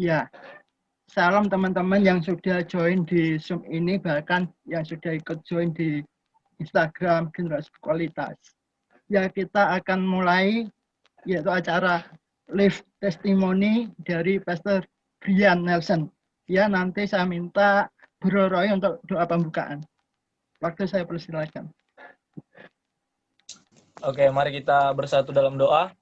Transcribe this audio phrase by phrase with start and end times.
[0.00, 0.32] Ya,
[1.12, 6.00] salam teman-teman yang sudah join di Zoom ini, bahkan yang sudah ikut join di
[6.56, 8.32] Instagram Generasi Kualitas.
[9.12, 10.64] Ya, kita akan mulai
[11.28, 12.08] yaitu acara
[12.48, 14.88] live testimoni dari Pastor
[15.20, 16.08] Brian Nelson.
[16.48, 17.92] Ya, nanti saya minta
[18.24, 19.84] Bro Roy untuk doa pembukaan.
[20.64, 21.68] Waktu saya persilakan.
[24.00, 25.92] Oke, mari kita bersatu dalam doa.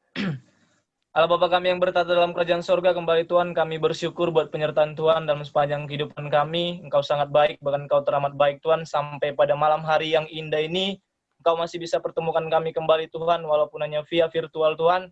[1.16, 5.24] Allah Bapa kami yang bertata dalam kerajaan sorga, kembali Tuhan, kami bersyukur buat penyertaan Tuhan
[5.24, 6.84] dalam sepanjang kehidupan kami.
[6.84, 11.00] Engkau sangat baik, bahkan Engkau teramat baik Tuhan, sampai pada malam hari yang indah ini,
[11.40, 15.08] Engkau masih bisa pertemukan kami kembali Tuhan, walaupun hanya via virtual Tuhan.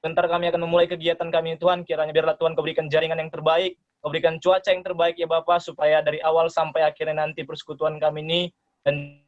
[0.00, 4.08] Sebentar kami akan memulai kegiatan kami Tuhan, kiranya biarlah Tuhan kau jaringan yang terbaik, kau
[4.14, 8.40] cuaca yang terbaik ya Bapak, supaya dari awal sampai akhirnya nanti persekutuan kami ini,
[8.88, 9.20] dan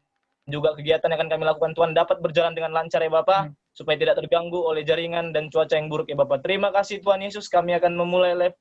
[0.48, 3.67] juga kegiatan yang akan kami lakukan Tuhan dapat berjalan dengan lancar ya Bapak, hmm.
[3.78, 6.42] Supaya tidak terganggu oleh jaringan dan cuaca yang buruk ya Bapak.
[6.42, 8.58] Terima kasih Tuhan Yesus, kami akan memulai live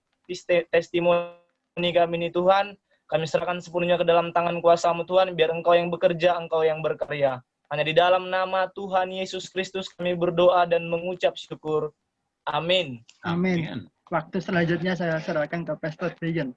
[0.70, 2.78] testimoni kami ini Tuhan.
[3.08, 7.40] Kami serahkan sepenuhnya ke dalam tangan kuasamu Tuhan, biar Engkau yang bekerja, Engkau yang berkarya.
[7.72, 11.96] Hanya di dalam nama Tuhan Yesus Kristus kami berdoa dan mengucap syukur.
[12.44, 13.00] Amin.
[13.24, 13.88] Amin.
[14.12, 16.52] Waktu selanjutnya saya serahkan ke Pastor Brian.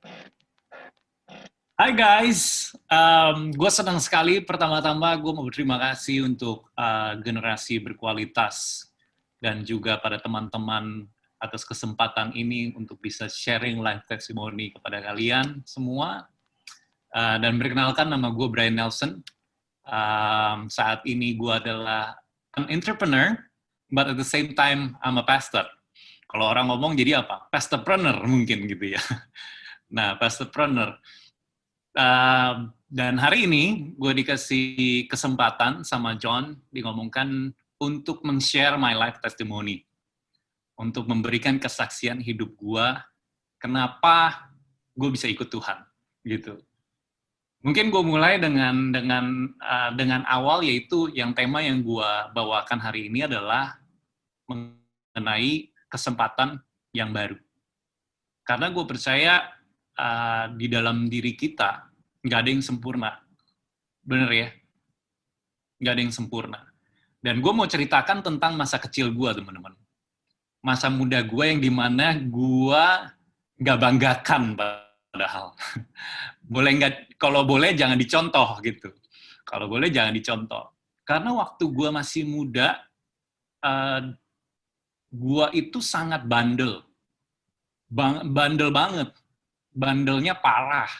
[1.81, 4.45] Hai guys, um, gue senang sekali.
[4.45, 8.85] Pertama-tama gue mau berterima kasih untuk uh, generasi berkualitas
[9.41, 11.09] dan juga pada teman-teman
[11.41, 16.29] atas kesempatan ini untuk bisa sharing live testimony kepada kalian semua.
[17.17, 19.25] Uh, dan perkenalkan nama gue Brian Nelson.
[19.89, 22.13] Um, saat ini gue adalah
[22.61, 23.41] an entrepreneur,
[23.89, 25.65] but at the same time I'm a pastor.
[26.29, 27.49] Kalau orang ngomong jadi apa?
[27.49, 29.01] Pastorpreneur mungkin gitu ya.
[29.91, 31.03] Nah, pastorpreneur
[31.91, 39.87] Uh, dan hari ini gue dikasih kesempatan sama John ngomongkan untuk men-share my life testimony.
[40.81, 42.87] Untuk memberikan kesaksian hidup gue,
[43.61, 44.49] kenapa
[44.97, 45.77] gue bisa ikut Tuhan,
[46.25, 46.57] gitu.
[47.61, 53.13] Mungkin gue mulai dengan dengan uh, dengan awal yaitu yang tema yang gue bawakan hari
[53.13, 53.77] ini adalah
[54.49, 56.57] mengenai kesempatan
[56.97, 57.37] yang baru.
[58.49, 59.60] Karena gue percaya
[60.01, 61.93] uh, di dalam diri kita
[62.25, 63.11] nggak ada yang sempurna.
[64.01, 64.49] Bener ya?
[65.81, 66.61] Nggak ada yang sempurna.
[67.21, 69.77] Dan gue mau ceritakan tentang masa kecil gue, teman-teman.
[70.65, 72.85] Masa muda gue yang di mana gue
[73.61, 75.53] nggak banggakan padahal.
[76.53, 78.89] boleh nggak, kalau boleh jangan dicontoh gitu.
[79.45, 80.65] Kalau boleh jangan dicontoh.
[81.05, 82.81] Karena waktu gue masih muda,
[83.65, 84.03] uh, eh,
[85.11, 86.85] gue itu sangat bandel.
[87.91, 89.11] Bang, bandel banget
[89.71, 90.91] bandelnya parah,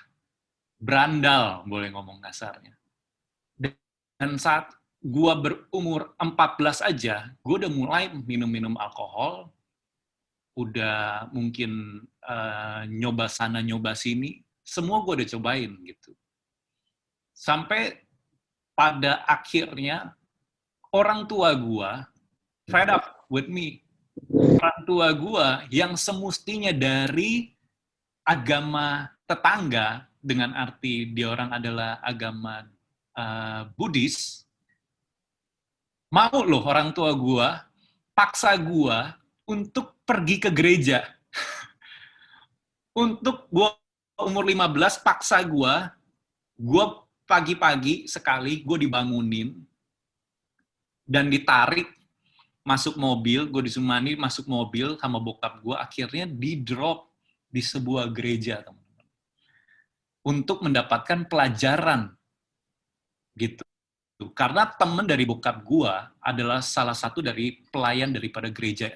[0.79, 2.75] brandal, boleh ngomong kasarnya.
[4.21, 9.51] Dan saat gua berumur 14 aja, gua udah mulai minum-minum alkohol,
[10.55, 16.13] udah mungkin uh, nyoba sana nyoba sini, semua gua udah cobain gitu.
[17.33, 18.05] Sampai
[18.77, 20.13] pada akhirnya
[20.93, 22.05] orang tua gua
[22.69, 23.83] fed up with me.
[24.31, 27.57] Orang tua gua yang semestinya dari
[28.31, 32.63] agama tetangga dengan arti dia orang adalah agama
[33.19, 34.47] uh, Buddhis,
[36.15, 37.67] mau loh orang tua gua
[38.15, 39.19] paksa gua
[39.51, 41.03] untuk pergi ke gereja.
[43.03, 43.75] untuk gua
[44.23, 45.91] umur 15 paksa gua
[46.55, 49.55] gua pagi-pagi sekali gue dibangunin
[51.07, 51.87] dan ditarik
[52.67, 57.10] masuk mobil, gue disumani masuk mobil sama bokap gue, akhirnya di drop
[57.51, 59.07] di sebuah gereja, teman-teman.
[60.23, 62.15] Untuk mendapatkan pelajaran.
[63.35, 63.63] Gitu.
[64.37, 68.95] Karena teman dari bokap gua adalah salah satu dari pelayan daripada gereja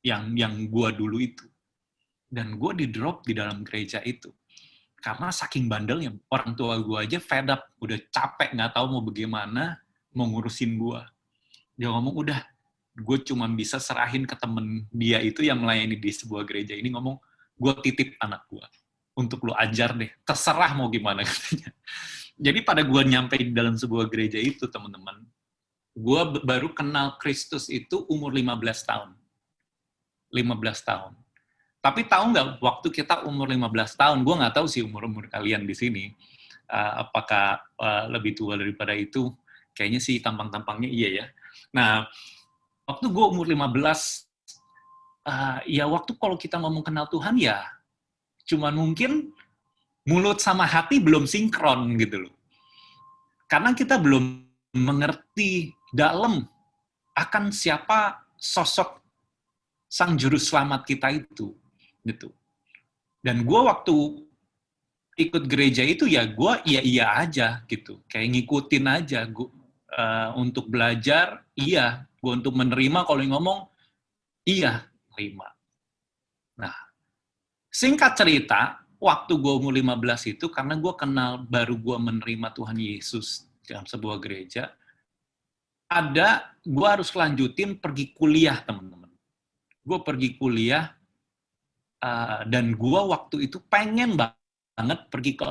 [0.00, 1.44] yang yang gua dulu itu.
[2.24, 4.30] Dan gua di drop di dalam gereja itu.
[5.00, 9.80] Karena saking bandelnya, orang tua gua aja fed up, udah capek, nggak tahu mau bagaimana,
[10.14, 11.08] mau ngurusin gua.
[11.74, 12.40] Dia ngomong, udah,
[13.00, 17.16] gue cuma bisa serahin ke temen dia itu yang melayani di sebuah gereja ini ngomong,
[17.60, 18.64] gue titip anak gue
[19.20, 21.70] untuk lo ajar deh, terserah mau gimana katanya.
[22.40, 25.20] Jadi pada gue nyampe di dalam sebuah gereja itu, teman-teman,
[25.92, 29.10] gue baru kenal Kristus itu umur 15 tahun.
[30.32, 31.12] 15 tahun.
[31.84, 35.76] Tapi tahu nggak, waktu kita umur 15 tahun, gue nggak tahu sih umur-umur kalian di
[35.76, 36.04] sini,
[36.72, 39.28] uh, apakah uh, lebih tua daripada itu,
[39.76, 41.26] kayaknya sih tampang-tampangnya iya ya.
[41.76, 42.08] Nah,
[42.88, 44.29] waktu gue umur 15,
[45.30, 47.62] uh, ya waktu kalau kita ngomong kenal Tuhan ya
[48.50, 49.30] cuman mungkin
[50.10, 52.34] mulut sama hati belum sinkron gitu loh.
[53.46, 56.46] Karena kita belum mengerti dalam
[57.14, 59.02] akan siapa sosok
[59.90, 61.54] sang juru selamat kita itu
[62.06, 62.30] gitu.
[63.20, 63.94] Dan gue waktu
[65.20, 69.26] ikut gereja itu ya gue iya iya aja gitu, kayak ngikutin aja.
[69.28, 69.50] Gue
[69.94, 73.60] uh, untuk belajar iya, gue untuk menerima kalau ngomong
[74.46, 75.48] iya terima.
[76.60, 76.74] Nah,
[77.70, 83.48] singkat cerita, waktu gue umur 15 itu karena gue kenal baru gue menerima Tuhan Yesus
[83.64, 84.70] dalam sebuah gereja,
[85.90, 89.10] ada gue harus lanjutin pergi kuliah teman-teman.
[89.80, 90.92] Gue pergi kuliah
[92.04, 95.50] uh, dan gue waktu itu pengen banget pergi ke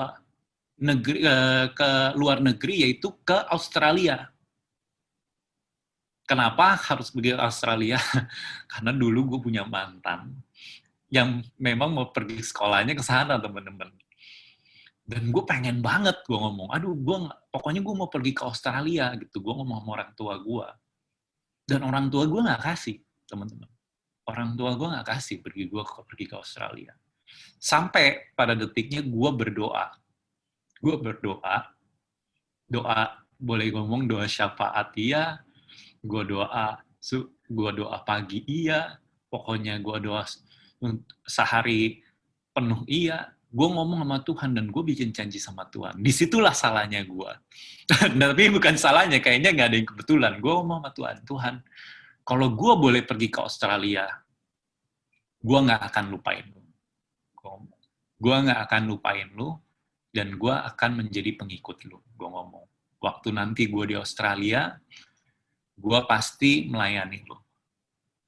[0.79, 4.31] negeri uh, ke luar negeri yaitu ke Australia.
[6.29, 7.97] Kenapa harus pergi ke Australia?
[8.71, 10.37] Karena dulu gue punya mantan
[11.09, 13.89] yang memang mau pergi sekolahnya ke sana teman-teman.
[15.09, 17.17] Dan gue pengen banget gue ngomong aduh gue
[17.49, 19.41] pokoknya gue mau pergi ke Australia gitu.
[19.41, 20.69] Gue ngomong sama orang tua gue
[21.65, 23.69] dan orang tua gue nggak kasih teman-teman.
[24.29, 26.93] Orang tua gue nggak kasih pergi gue ke pergi ke Australia.
[27.57, 29.97] Sampai pada detiknya gue berdoa.
[30.77, 31.73] Gue berdoa.
[32.69, 34.93] Doa boleh ngomong doa syafaat.
[34.93, 35.41] Iya
[35.99, 38.99] gue doa su gue doa pagi iya
[39.31, 40.23] pokoknya gue doa
[41.27, 42.03] sehari
[42.51, 45.97] penuh iya gue ngomong sama Tuhan dan gue bikin janji sama Tuhan.
[45.97, 47.31] Di situlah salahnya gue.
[48.21, 50.33] Tapi bukan salahnya, kayaknya nggak ada yang kebetulan.
[50.37, 51.55] Gue ngomong sama Tuhan, Tuhan,
[52.21, 54.05] kalau gue boleh pergi ke Australia,
[55.41, 56.61] gue nggak akan lupain lu.
[58.21, 59.57] Gue nggak akan lupain lu,
[60.13, 61.97] dan gue akan menjadi pengikut lu.
[62.13, 62.69] Gue ngomong.
[63.01, 64.77] Waktu nanti gue di Australia,
[65.79, 67.37] gue pasti melayani lu.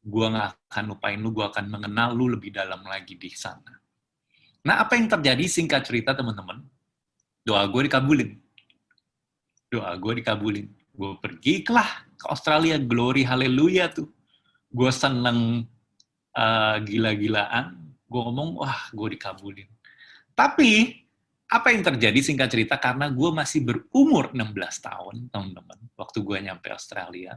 [0.02, 3.82] Gue nggak akan lupain lu, gue akan mengenal lu lebih dalam lagi di sana
[4.62, 6.62] Nah, apa yang terjadi singkat cerita teman-teman?
[7.42, 8.38] Doa gue dikabulin.
[9.74, 10.70] Doa gue dikabulin.
[10.94, 14.06] Gue pergi lah ke Australia, glory haleluya tuh.
[14.70, 15.66] Gue seneng
[16.38, 17.74] uh, gila-gilaan.
[18.06, 19.66] Gue ngomong, wah gue dikabulin.
[20.38, 21.01] Tapi,
[21.52, 26.72] apa yang terjadi singkat cerita, karena gue masih berumur 16 tahun, teman-teman, waktu gue nyampe
[26.72, 27.36] Australia.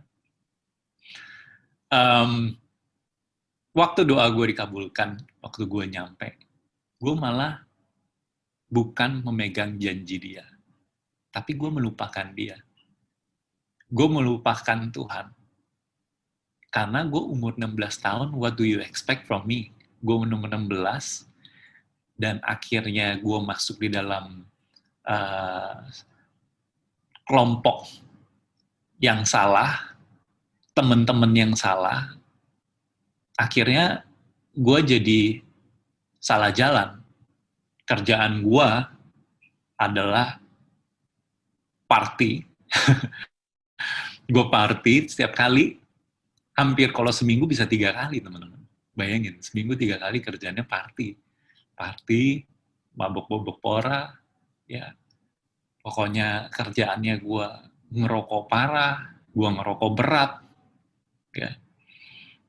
[1.90, 2.54] Um,
[3.74, 6.28] waktu doa gue dikabulkan, waktu gue nyampe,
[7.02, 7.66] gue malah
[8.70, 10.46] bukan memegang janji dia,
[11.34, 12.54] tapi gue melupakan dia.
[13.90, 15.34] Gue melupakan Tuhan.
[16.70, 19.74] Karena gue umur 16 tahun, what do you expect from me?
[20.06, 21.33] Gue umur 16,
[22.14, 24.46] dan akhirnya gue masuk di dalam
[25.06, 25.78] uh,
[27.26, 27.90] kelompok
[29.02, 29.96] yang salah,
[30.72, 32.14] teman-teman yang salah,
[33.34, 34.06] akhirnya
[34.54, 35.22] gue jadi
[36.22, 37.02] salah jalan.
[37.84, 38.88] Kerjaan gua
[39.76, 40.40] adalah
[41.84, 42.40] party.
[44.32, 45.76] gue party setiap kali,
[46.56, 48.56] hampir kalau seminggu bisa tiga kali, teman-teman.
[48.96, 51.12] Bayangin, seminggu tiga kali kerjanya party.
[51.74, 52.46] Party,
[52.94, 54.10] mabok-mabok pora,
[54.70, 54.94] ya.
[55.84, 57.46] Pokoknya kerjaannya gue
[57.92, 60.32] ngerokok parah, gue ngerokok berat,
[61.36, 61.50] ya.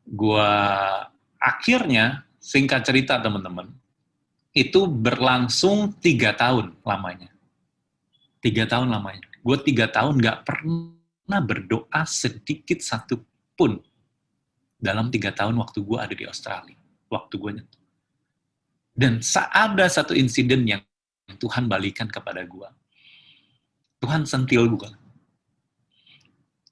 [0.06, 0.50] Gue
[1.42, 3.74] akhirnya singkat cerita teman-teman,
[4.56, 7.28] itu berlangsung tiga tahun lamanya.
[8.40, 9.26] Tiga tahun lamanya.
[9.42, 13.20] Gue tiga tahun nggak pernah berdoa sedikit satu
[13.58, 13.82] pun
[14.80, 16.78] dalam tiga tahun waktu gue ada di Australia.
[17.10, 17.85] Waktu gue nyentuh.
[18.96, 19.20] Dan
[19.52, 20.82] ada satu insiden yang
[21.36, 22.70] Tuhan balikan kepada gue.
[24.00, 24.92] Tuhan sentil gue.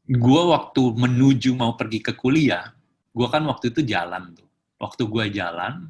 [0.07, 2.71] Gue waktu menuju mau pergi ke kuliah,
[3.11, 4.43] gue kan waktu itu jalan tuh
[4.83, 5.87] waktu gue jalan,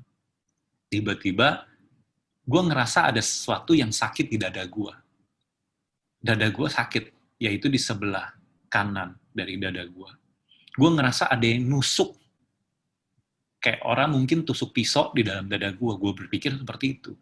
[0.94, 1.66] tiba-tiba
[2.46, 4.94] gue ngerasa ada sesuatu yang sakit di dada gue.
[6.24, 7.04] Dada gue sakit,
[7.42, 8.38] yaitu di sebelah
[8.70, 10.12] kanan dari dada gue.
[10.78, 12.14] Gue ngerasa ada yang nusuk.
[13.64, 15.94] Kayak orang mungkin tusuk pisau di dalam dada gue.
[15.96, 17.16] Gue berpikir seperti itu.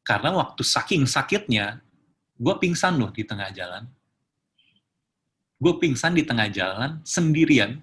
[0.00, 1.84] Karena waktu saking sakitnya,
[2.40, 3.84] gue pingsan loh di tengah jalan.
[5.60, 7.76] Gue pingsan di tengah jalan sendirian.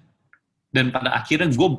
[0.74, 1.70] Dan pada akhirnya gue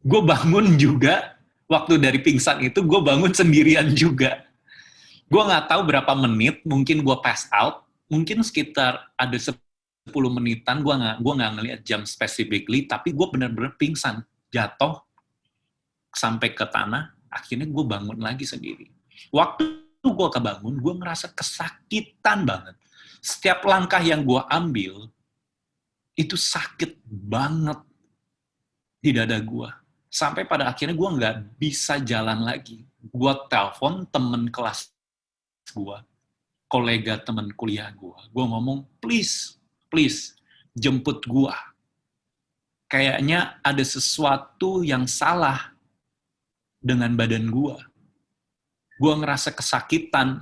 [0.00, 1.36] gue bangun juga
[1.66, 4.46] waktu dari pingsan itu gue bangun sendirian juga.
[5.26, 9.58] Gue nggak tahu berapa menit, mungkin gue pass out, mungkin sekitar ada 10
[10.30, 14.22] menitan, gue nggak gue nggak ngeliat jam specifically, tapi gue bener-bener pingsan,
[14.52, 15.02] jatuh
[16.12, 18.88] sampai ke tanah, akhirnya gue bangun lagi sendiri.
[19.32, 22.78] Waktu gue kebangun, gue ngerasa kesakitan banget.
[23.20, 25.10] Setiap langkah yang gue ambil,
[26.16, 27.76] itu sakit banget
[29.02, 29.68] di dada gue
[30.16, 32.88] sampai pada akhirnya gue nggak bisa jalan lagi.
[33.12, 34.88] Gue telepon temen kelas
[35.76, 35.98] gue,
[36.72, 38.16] kolega temen kuliah gue.
[38.32, 39.60] Gue ngomong, please,
[39.92, 40.32] please,
[40.72, 41.52] jemput gue.
[42.86, 45.74] Kayaknya ada sesuatu yang salah
[46.78, 47.76] dengan badan gue.
[48.96, 50.40] gue ngerasa kesakitan,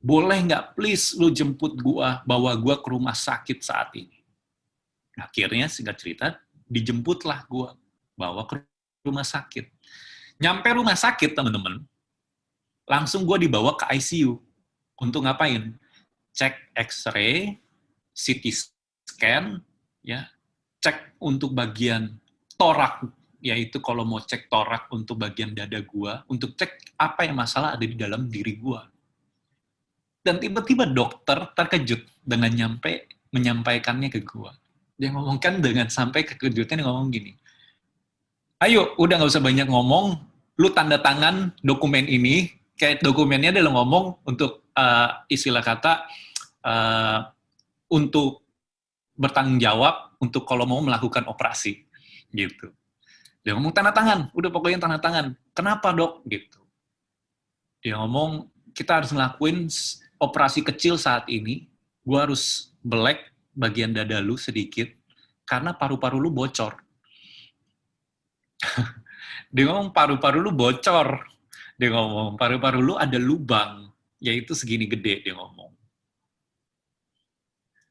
[0.00, 4.16] boleh nggak please lu jemput gue, bawa gue ke rumah sakit saat ini.
[5.20, 7.68] Akhirnya singkat cerita, dijemputlah gue,
[8.16, 8.64] bawa ke
[9.04, 9.68] rumah sakit.
[10.40, 11.84] Nyampe rumah sakit, teman-teman,
[12.88, 14.40] langsung gue dibawa ke ICU.
[14.96, 15.76] Untuk ngapain?
[16.32, 17.60] Cek X-ray,
[18.16, 18.44] CT
[19.04, 19.60] scan,
[20.00, 20.32] ya,
[20.82, 22.10] cek untuk bagian
[22.58, 23.06] torak,
[23.38, 27.86] yaitu kalau mau cek torak untuk bagian dada gua, untuk cek apa yang masalah ada
[27.86, 28.82] di dalam diri gua.
[30.22, 34.54] Dan tiba-tiba dokter terkejut dengan nyampe menyampaikannya ke gua.
[34.98, 37.34] Dia ngomongkan dengan sampai kekejutan dia ngomong gini,
[38.62, 40.18] ayo udah nggak usah banyak ngomong,
[40.58, 46.06] lu tanda tangan dokumen ini, kayak dokumennya dia ngomong untuk uh, istilah kata
[46.62, 47.18] uh,
[47.90, 48.41] untuk
[49.16, 51.84] bertanggung jawab untuk kalau mau melakukan operasi
[52.32, 52.72] gitu.
[53.42, 55.34] Dia ngomong tanda tangan, udah pokoknya tanda tangan.
[55.52, 56.22] Kenapa dok?
[56.30, 56.62] Gitu.
[57.82, 59.66] Dia ngomong kita harus ngelakuin
[60.22, 61.66] operasi kecil saat ini.
[62.02, 64.90] Gua harus belek bagian dada lu sedikit
[65.46, 66.78] karena paru-paru lu bocor.
[69.54, 71.26] dia ngomong paru-paru lu bocor.
[71.78, 73.90] Dia ngomong paru-paru lu ada lubang,
[74.22, 75.61] yaitu segini gede dia ngomong.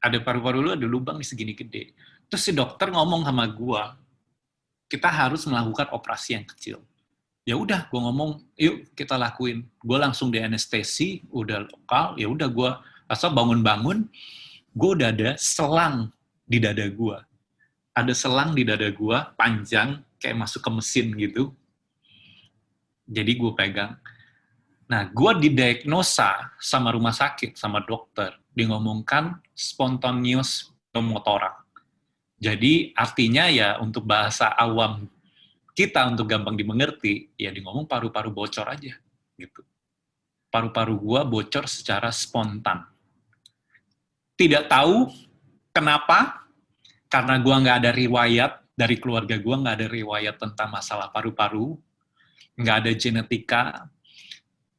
[0.02, 1.94] Ada paru-paru lu ada lubang di segini gede.
[2.26, 3.94] Terus si dokter ngomong sama gua,
[4.90, 6.82] kita harus melakukan operasi yang kecil.
[7.42, 9.66] Ya udah, gue ngomong, yuk kita lakuin.
[9.82, 12.70] Gue langsung di anestesi, udah lokal, ya udah gue
[13.10, 14.06] asal bangun-bangun,
[14.70, 16.14] gue udah ada selang
[16.46, 17.18] di dada gue.
[17.98, 21.50] Ada selang di dada gue, panjang, kayak masuk ke mesin gitu.
[23.10, 23.98] Jadi gue pegang.
[24.86, 28.38] Nah, gue didiagnosa sama rumah sakit, sama dokter.
[28.54, 31.62] Dia ngomongkan spontaneous pneumotorax
[32.42, 35.06] jadi artinya ya untuk bahasa awam
[35.72, 38.92] kita untuk gampang dimengerti, ya di ngomong paru-paru bocor aja
[39.40, 39.62] gitu.
[40.52, 42.84] Paru-paru gua bocor secara spontan.
[44.36, 45.08] Tidak tahu
[45.72, 46.44] kenapa,
[47.08, 51.80] karena gua nggak ada riwayat dari keluarga gua nggak ada riwayat tentang masalah paru-paru,
[52.60, 53.88] nggak ada genetika,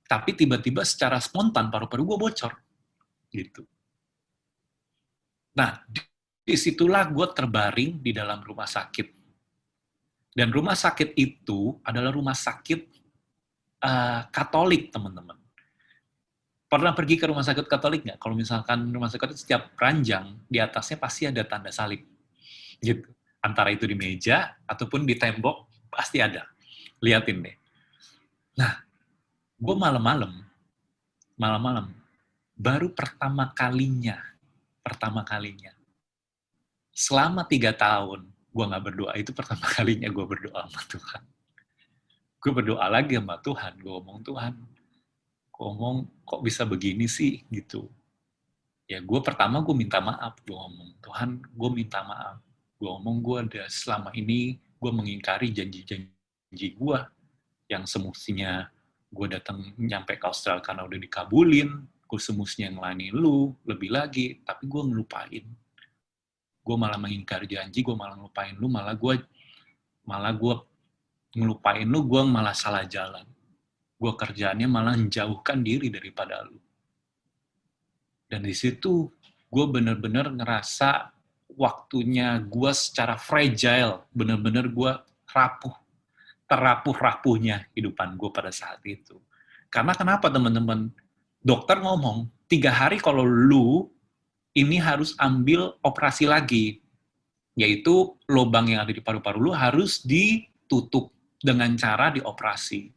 [0.05, 2.53] tapi tiba-tiba secara spontan paru-paru gua bocor
[3.33, 3.65] gitu.
[5.53, 5.85] Nah,
[6.43, 9.07] di situlah gue terbaring di dalam rumah sakit.
[10.33, 12.81] Dan rumah sakit itu adalah rumah sakit
[13.85, 15.37] uh, Katolik, teman-teman.
[16.65, 18.17] Pernah pergi ke rumah sakit Katolik nggak?
[18.17, 22.01] Kalau misalkan rumah sakit itu setiap ranjang, di atasnya pasti ada tanda salib.
[22.81, 23.05] Gitu.
[23.45, 26.49] Antara itu di meja, ataupun di tembok, pasti ada.
[26.97, 27.55] Liatin deh.
[28.57, 28.81] Nah,
[29.53, 30.33] gue malam-malam,
[31.37, 31.93] malam-malam,
[32.57, 34.17] baru pertama kalinya,
[34.83, 35.71] pertama kalinya,
[36.91, 41.23] selama tiga tahun gue nggak berdoa itu pertama kalinya gue berdoa sama Tuhan.
[42.43, 44.53] Gue berdoa lagi sama Tuhan gue ngomong Tuhan
[45.53, 47.45] gue ngomong kok bisa begini sih?
[47.47, 47.85] Gitu.
[48.89, 52.43] Ya gue pertama gue minta maaf gue ngomong Tuhan gue minta maaf.
[52.75, 56.97] Gue ngomong gue ada selama ini gue mengingkari janji-janji gue
[57.71, 58.67] yang semestinya
[59.13, 61.69] gue datang nyampe ke Australia karena udah dikabulin
[62.13, 65.45] gue semestinya ngelanin lu lebih lagi tapi gue ngelupain.
[66.61, 69.17] Gue malah mengingkar janji gue malah ngelupain lu malah gue
[70.05, 70.55] malah gue
[71.41, 73.25] ngelupain lu gue malah salah jalan.
[73.97, 76.61] Gue kerjaannya malah menjauhkan diri daripada lu.
[78.29, 79.09] Dan di situ
[79.49, 81.09] gue bener-bener ngerasa
[81.57, 84.93] waktunya gue secara fragile bener-bener gue
[85.33, 85.81] rapuh
[86.45, 89.17] terapuh-rapuhnya hidupan gue pada saat itu.
[89.73, 90.93] Karena kenapa teman-teman
[91.43, 93.91] dokter ngomong tiga hari kalau lu
[94.55, 96.79] ini harus ambil operasi lagi,
[97.57, 102.89] yaitu lubang yang ada di paru-paru lu harus ditutup dengan cara dioperasi,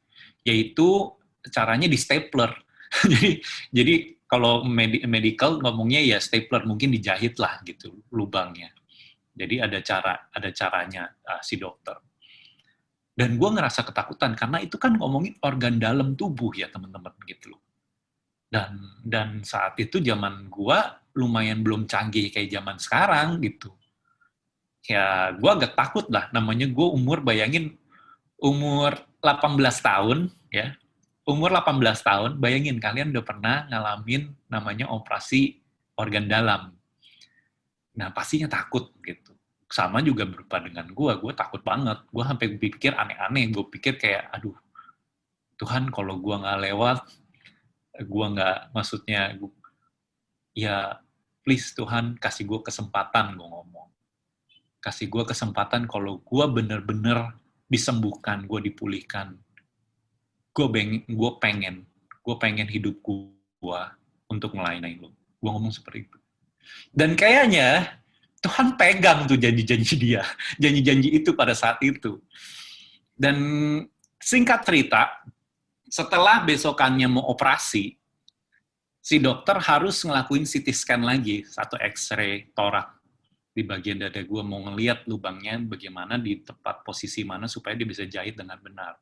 [0.46, 1.10] yaitu
[1.50, 2.54] caranya di stapler.
[3.12, 3.42] jadi
[3.74, 3.94] jadi
[4.30, 8.70] kalau med medical ngomongnya ya stapler mungkin dijahit lah gitu lubangnya.
[9.36, 11.96] Jadi ada cara ada caranya uh, si dokter.
[13.16, 17.65] Dan gue ngerasa ketakutan karena itu kan ngomongin organ dalam tubuh ya teman-teman gitu loh.
[18.46, 20.78] Dan dan saat itu zaman gue
[21.16, 23.72] lumayan belum canggih kayak zaman sekarang gitu.
[24.86, 26.30] Ya, gue agak takut lah.
[26.30, 27.74] Namanya gue umur, bayangin
[28.38, 30.78] umur 18 tahun, ya.
[31.26, 35.58] Umur 18 tahun, bayangin kalian udah pernah ngalamin namanya operasi
[35.98, 36.70] organ dalam.
[37.98, 39.34] Nah, pastinya takut gitu.
[39.66, 42.06] Sama juga berupa dengan gue, gue takut banget.
[42.14, 44.54] Gue sampai pikir aneh-aneh, gue pikir kayak, aduh,
[45.58, 46.98] Tuhan kalau gue nggak lewat,
[48.02, 49.52] gue nggak, maksudnya, gua,
[50.56, 51.00] ya
[51.46, 53.88] please Tuhan kasih gue kesempatan gue ngomong.
[54.82, 57.36] Kasih gue kesempatan kalau gue bener-bener
[57.70, 59.38] disembuhkan, gue dipulihkan.
[60.50, 61.76] Gue pengen, gue pengen,
[62.24, 63.82] gue pengen hidup gue
[64.26, 65.14] untuk melayani lo.
[65.38, 66.18] Gue ngomong seperti itu.
[66.90, 68.02] Dan kayaknya
[68.42, 70.22] Tuhan pegang tuh janji-janji dia,
[70.62, 72.18] janji-janji itu pada saat itu.
[73.14, 73.36] Dan
[74.18, 75.22] singkat cerita,
[75.86, 77.94] setelah besokannya mau operasi,
[78.98, 82.96] si dokter harus ngelakuin CT scan lagi, satu X-ray torak
[83.56, 88.04] di bagian dada gue mau ngeliat lubangnya bagaimana di tempat posisi mana supaya dia bisa
[88.04, 89.00] jahit dengan benar.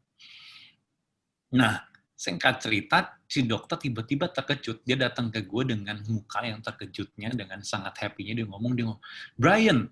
[1.58, 1.82] Nah,
[2.14, 4.86] singkat cerita, si dokter tiba-tiba terkejut.
[4.86, 8.38] Dia datang ke gue dengan muka yang terkejutnya, dengan sangat happy-nya.
[8.38, 9.02] Dia ngomong, dia ngomong,
[9.34, 9.90] Brian,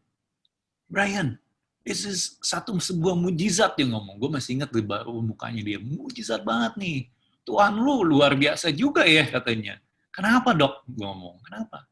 [0.87, 1.35] Brian,
[1.83, 4.19] this is satu sebuah mujizat dia ngomong.
[4.19, 4.83] Gue masih ingat di
[5.23, 6.99] mukanya dia, mujizat banget nih.
[7.43, 9.83] Tuhan lu luar biasa juga ya katanya.
[10.15, 10.87] Kenapa dok?
[10.87, 11.91] Gue ngomong, kenapa?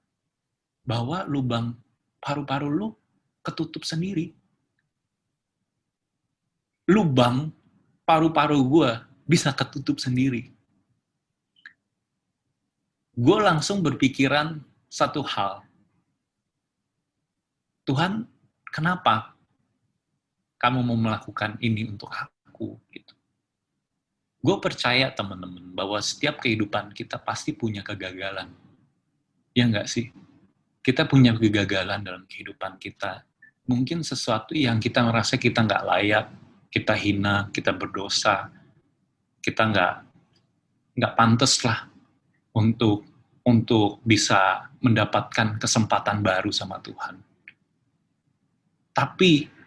[0.87, 1.75] Bahwa lubang
[2.23, 2.89] paru-paru lu
[3.43, 4.31] ketutup sendiri.
[6.87, 7.51] Lubang
[8.07, 8.91] paru-paru gue
[9.27, 10.55] bisa ketutup sendiri.
[13.15, 15.67] Gue langsung berpikiran satu hal.
[17.87, 18.27] Tuhan,
[18.71, 19.30] kenapa
[20.61, 22.77] kamu mau melakukan ini untuk aku?
[22.93, 23.17] Gitu.
[24.45, 28.53] Gue percaya teman-teman bahwa setiap kehidupan kita pasti punya kegagalan.
[29.57, 30.13] Ya enggak sih?
[30.81, 33.25] kita punya kegagalan dalam kehidupan kita.
[33.69, 36.27] Mungkin sesuatu yang kita merasa kita nggak layak,
[36.73, 38.49] kita hina, kita berdosa,
[39.45, 39.95] kita nggak
[40.97, 41.87] nggak pantas lah
[42.57, 43.07] untuk
[43.47, 47.21] untuk bisa mendapatkan kesempatan baru sama Tuhan.
[48.91, 49.60] Tapi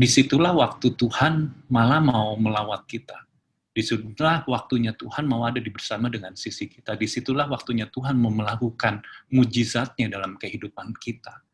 [0.00, 3.20] di situlah waktu Tuhan malah mau melawat kita.
[3.68, 6.96] Di situlah waktunya Tuhan mau ada di bersama dengan sisi kita.
[6.96, 11.44] Di situlah waktunya Tuhan mau melakukan mujizatnya dalam kehidupan kita.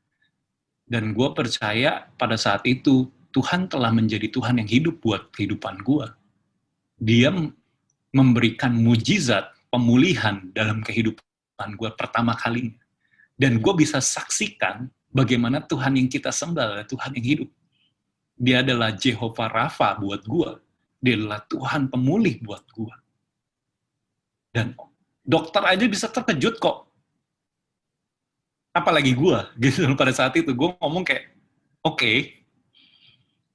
[0.86, 6.06] Dan gue percaya pada saat itu Tuhan telah menjadi Tuhan yang hidup buat kehidupan gue.
[7.02, 7.34] Dia
[8.14, 12.78] memberikan mujizat pemulihan dalam kehidupan gue pertama kalinya.
[13.34, 17.50] Dan gue bisa saksikan bagaimana Tuhan yang kita sembah Tuhan yang hidup.
[18.36, 20.66] Dia adalah Jehovah Rafa buat gue
[21.00, 22.94] dia adalah Tuhan pemulih buat gue.
[24.50, 24.74] Dan
[25.22, 26.90] dokter aja bisa terkejut kok.
[28.74, 30.50] Apalagi gue, gitu pada saat itu.
[30.50, 31.30] Gue ngomong kayak,
[31.86, 32.16] oke, okay,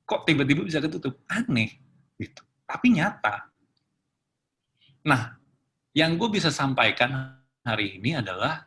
[0.08, 1.20] kok tiba-tiba bisa ketutup?
[1.28, 1.76] Aneh,
[2.16, 2.40] gitu.
[2.64, 3.52] Tapi nyata.
[5.04, 5.36] Nah,
[5.92, 7.36] yang gue bisa sampaikan
[7.68, 8.64] hari ini adalah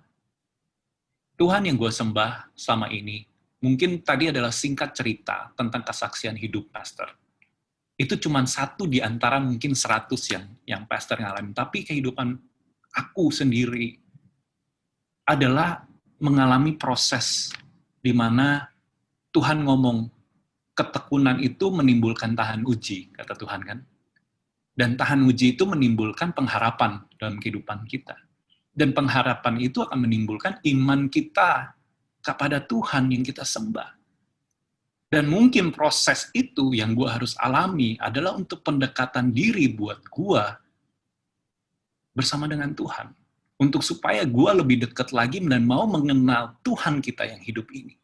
[1.40, 3.27] Tuhan yang gue sembah selama ini,
[3.64, 7.09] mungkin tadi adalah singkat cerita tentang kesaksian hidup pastor
[7.94, 11.55] itu cuma satu di antara mungkin seratus yang yang pastor ngalamin.
[11.55, 12.35] Tapi kehidupan
[12.90, 13.94] aku sendiri
[15.31, 15.87] adalah
[16.18, 17.55] mengalami proses
[18.03, 18.66] di mana
[19.31, 20.11] Tuhan ngomong
[20.74, 23.79] ketekunan itu menimbulkan tahan uji, kata Tuhan kan.
[24.74, 28.18] Dan tahan uji itu menimbulkan pengharapan dalam kehidupan kita.
[28.74, 31.79] Dan pengharapan itu akan menimbulkan iman kita
[32.24, 33.92] kepada Tuhan yang kita sembah.
[35.12, 40.44] Dan mungkin proses itu yang gue harus alami adalah untuk pendekatan diri buat gue
[42.16, 43.12] bersama dengan Tuhan.
[43.54, 47.94] Untuk supaya gue lebih dekat lagi dan mau mengenal Tuhan kita yang hidup ini.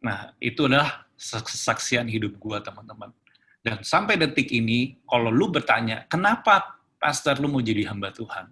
[0.00, 3.12] Nah, itu adalah kesaksian hidup gue, teman-teman.
[3.60, 8.48] Dan sampai detik ini, kalau lu bertanya, kenapa pastor lu mau jadi hamba Tuhan?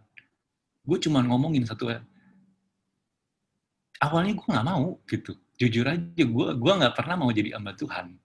[0.85, 1.91] Gue cuma ngomongin satu,
[4.01, 5.37] awalnya gue nggak mau, gitu.
[5.61, 8.17] Jujur aja gue gue nggak pernah mau jadi hamba Tuhan.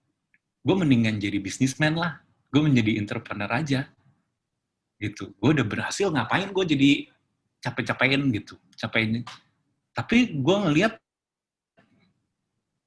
[0.64, 2.18] Gue mendingan jadi bisnismen lah.
[2.48, 3.86] Gue menjadi entrepreneur aja.
[4.96, 5.36] Gitu.
[5.36, 6.90] Gue udah berhasil ngapain gue jadi
[7.60, 8.56] capek-capekin gitu.
[8.74, 9.22] Capekin
[9.96, 11.00] tapi gue ngelihat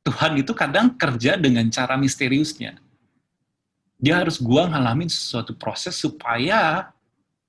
[0.05, 2.77] Tuhan itu kadang kerja dengan cara misteriusnya.
[3.97, 6.93] Dia harus gue ngalamin sesuatu proses supaya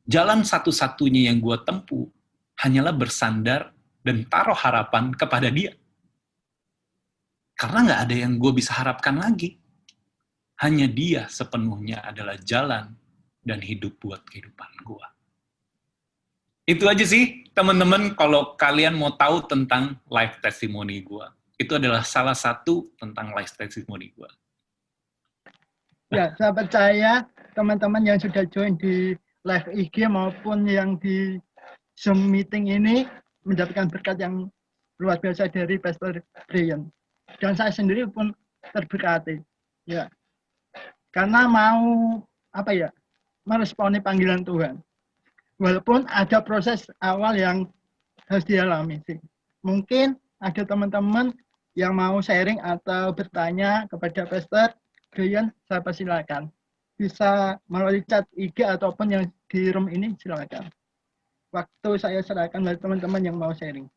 [0.09, 2.09] jalan satu-satunya yang gue tempuh
[2.57, 3.71] hanyalah bersandar
[4.01, 5.77] dan taruh harapan kepada dia
[7.61, 9.61] karena nggak ada yang gue bisa harapkan lagi.
[10.65, 12.97] Hanya dia sepenuhnya adalah jalan
[13.45, 15.07] dan hidup buat kehidupan gue.
[16.65, 21.27] Itu aja sih, teman-teman, kalau kalian mau tahu tentang life testimony gue.
[21.61, 24.31] Itu adalah salah satu tentang life testimony gue.
[26.17, 29.13] Ya, saya percaya teman-teman yang sudah join di
[29.45, 31.37] live IG maupun yang di
[31.97, 33.05] Zoom meeting ini
[33.45, 34.49] mendapatkan berkat yang
[35.01, 36.93] luar biasa dari Pastor Brian
[37.41, 38.35] dan saya sendiri pun
[38.75, 39.41] terberkati
[39.89, 40.11] ya.
[41.11, 42.19] Karena mau
[42.55, 42.89] apa ya
[43.47, 44.79] meresponi panggilan Tuhan.
[45.61, 47.69] Walaupun ada proses awal yang
[48.29, 49.21] harus dialami sih.
[49.61, 51.37] Mungkin ada teman-teman
[51.77, 54.73] yang mau sharing atau bertanya kepada Pastor
[55.13, 56.49] Brian saya persilakan.
[56.97, 60.69] Bisa melalui chat IG ataupun yang di room ini silakan.
[61.51, 63.91] Waktu saya serahkan bagi teman-teman yang mau sharing.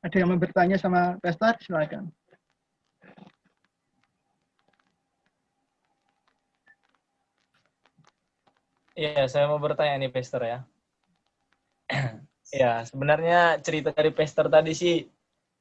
[0.00, 1.60] Ada yang mau bertanya sama Pastor?
[1.60, 2.08] Silakan.
[8.96, 10.58] Iya, saya mau bertanya nih, Pastor ya.
[12.60, 15.04] ya, sebenarnya cerita dari Pastor tadi sih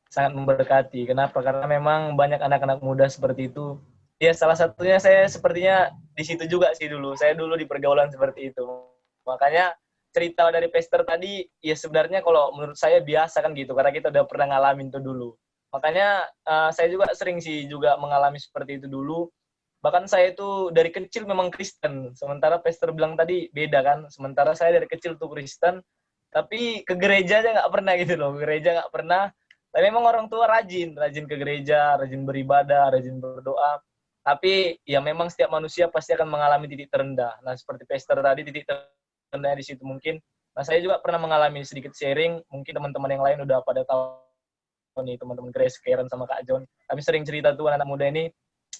[0.08, 1.04] sangat memberkati.
[1.04, 1.43] Kenapa?
[1.43, 3.76] Karena memang banyak anak-anak muda seperti itu.
[4.24, 7.15] Ya, salah satunya saya sepertinya di situ juga sih dulu.
[7.19, 8.88] Saya dulu di pergaulan seperti itu.
[9.30, 9.78] Makanya
[10.10, 14.26] cerita dari Pastor tadi, ya sebenarnya kalau menurut saya biasa kan gitu, karena kita udah
[14.26, 15.38] pernah ngalamin itu dulu.
[15.70, 19.30] Makanya uh, saya juga sering sih juga mengalami seperti itu dulu.
[19.86, 24.00] Bahkan saya itu dari kecil memang Kristen, sementara Pastor bilang tadi beda kan.
[24.10, 25.80] Sementara saya dari kecil tuh Kristen,
[26.34, 29.30] tapi ke gereja aja nggak pernah gitu loh, gereja nggak pernah.
[29.70, 33.78] Tapi memang orang tua rajin, rajin ke gereja, rajin beribadah, rajin berdoa.
[34.26, 37.38] Tapi ya memang setiap manusia pasti akan mengalami titik terendah.
[37.46, 38.98] Nah seperti Pastor tadi titik terendah
[39.38, 40.18] di situ mungkin.
[40.58, 42.42] Nah saya juga pernah mengalami sedikit sharing.
[42.50, 44.18] Mungkin teman-teman yang lain udah pada tahu
[45.06, 46.65] nih teman-teman Grace, Karen sama Kak John.
[46.89, 48.28] Kami sering cerita tuh anak muda ini.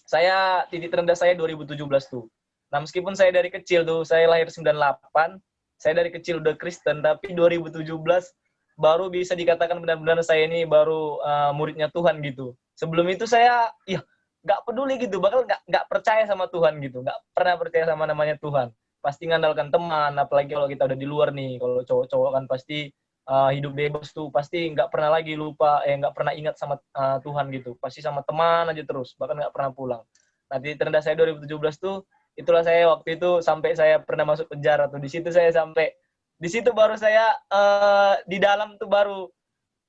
[0.10, 1.78] Saya titik terendah saya 2017
[2.10, 2.26] tuh.
[2.74, 5.38] Nah meskipun saya dari kecil tuh, saya lahir 98,
[5.80, 7.88] saya dari kecil udah Kristen, tapi 2017
[8.80, 12.54] baru bisa dikatakan benar-benar saya ini baru uh, muridnya Tuhan gitu.
[12.78, 14.04] Sebelum itu saya ya
[14.44, 18.36] nggak peduli gitu, bakal nggak nggak percaya sama Tuhan gitu, nggak pernah percaya sama namanya
[18.40, 18.72] Tuhan.
[19.00, 22.92] Pasti ngandalkan teman, apalagi kalau kita udah di luar nih, kalau cowok-cowok kan pasti
[23.32, 27.18] uh, hidup bebas tuh, pasti nggak pernah lagi lupa, eh nggak pernah ingat sama uh,
[27.24, 30.04] Tuhan gitu, pasti sama teman aja terus, bahkan nggak pernah pulang.
[30.52, 31.48] Nanti terendah saya 2017
[31.80, 32.04] tuh,
[32.36, 35.96] itulah saya waktu itu sampai saya pernah masuk penjara tuh, di situ saya sampai
[36.40, 39.28] di situ baru saya uh, di dalam tuh baru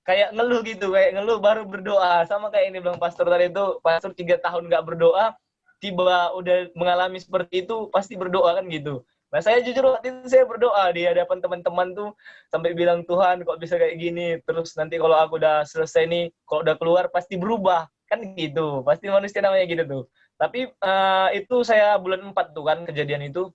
[0.02, 2.26] kayak ngeluh gitu kayak ngeluh baru berdoa.
[2.26, 5.30] Sama kayak ini bilang pastor tadi itu pastor tiga tahun nggak berdoa
[5.80, 9.02] tiba udah mengalami seperti itu pasti berdoa kan gitu.
[9.30, 12.10] Nah saya jujur waktu itu saya berdoa di hadapan teman-teman tuh
[12.50, 14.38] sampai bilang Tuhan kok bisa kayak gini?
[14.42, 17.86] Terus nanti kalau aku udah selesai nih kalau udah keluar pasti berubah.
[18.10, 20.02] Kan gitu pasti manusia namanya gitu tuh.
[20.34, 23.54] Tapi uh, itu saya bulan 4 tuh kan kejadian itu.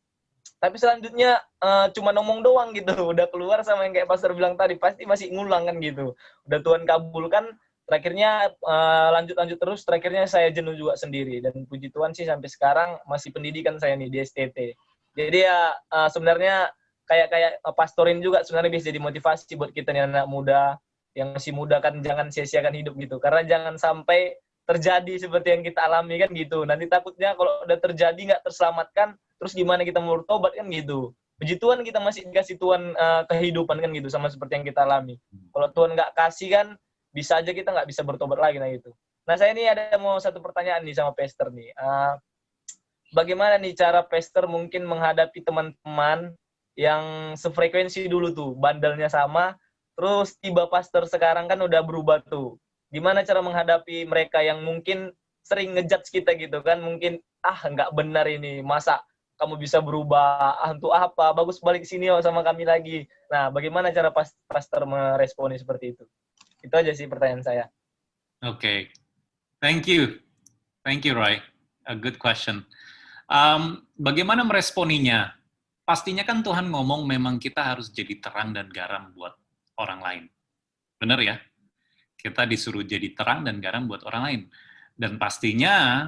[0.64, 2.96] Tapi selanjutnya uh, cuma ngomong doang gitu.
[3.12, 6.16] Udah keluar sama yang kayak pastor bilang tadi pasti masih ngulang kan gitu.
[6.48, 7.52] Udah Tuhan kabulkan
[7.86, 11.40] terakhirnya uh, lanjut lanjut terus terakhirnya saya jenuh juga sendiri.
[11.40, 14.58] Dan puji Tuhan sih sampai sekarang masih pendidikan saya nih di STT
[15.16, 15.60] jadi ya
[15.96, 16.70] uh, sebenarnya
[17.08, 20.76] kayak kayak pastorin juga sebenarnya bisa jadi motivasi buat kita nih anak muda
[21.16, 23.16] yang masih muda kan jangan sia-siakan hidup gitu.
[23.24, 24.36] Karena jangan sampai
[24.68, 26.68] terjadi seperti yang kita alami kan gitu.
[26.68, 31.16] Nanti takutnya kalau udah terjadi nggak terselamatkan terus gimana kita mau bertobat kan gitu.
[31.40, 35.16] Puji Tuhan kita masih dikasih Tuhan uh, kehidupan kan gitu sama seperti yang kita alami.
[35.56, 36.68] Kalau Tuhan nggak kasih kan
[37.16, 38.92] bisa aja kita nggak bisa bertobat lagi nah gitu.
[39.24, 41.72] Nah saya ini ada mau satu pertanyaan nih sama Pester nih.
[41.80, 42.20] Uh,
[43.16, 46.36] bagaimana nih cara Pester mungkin menghadapi teman-teman
[46.76, 49.56] yang sefrekuensi dulu tuh bandelnya sama
[49.96, 52.60] terus tiba pastor sekarang kan udah berubah tuh.
[52.92, 56.84] Gimana cara menghadapi mereka yang mungkin sering ngejudge kita gitu kan?
[56.84, 59.00] Mungkin ah nggak benar ini masa
[59.40, 60.60] kamu bisa berubah?
[60.60, 61.32] Ah, untuk apa?
[61.32, 63.08] Bagus balik sini oh, sama kami lagi.
[63.32, 66.04] Nah bagaimana cara pas pastor meresponi seperti itu
[66.66, 67.66] itu aja sih pertanyaan saya
[68.42, 68.90] oke okay.
[69.62, 70.18] thank you
[70.82, 71.38] thank you Roy
[71.86, 72.66] a good question
[73.30, 75.38] um, bagaimana meresponinya
[75.86, 79.38] pastinya kan Tuhan ngomong memang kita harus jadi terang dan garam buat
[79.78, 80.24] orang lain
[80.98, 81.38] benar ya
[82.18, 84.42] kita disuruh jadi terang dan garam buat orang lain
[84.98, 86.08] dan pastinya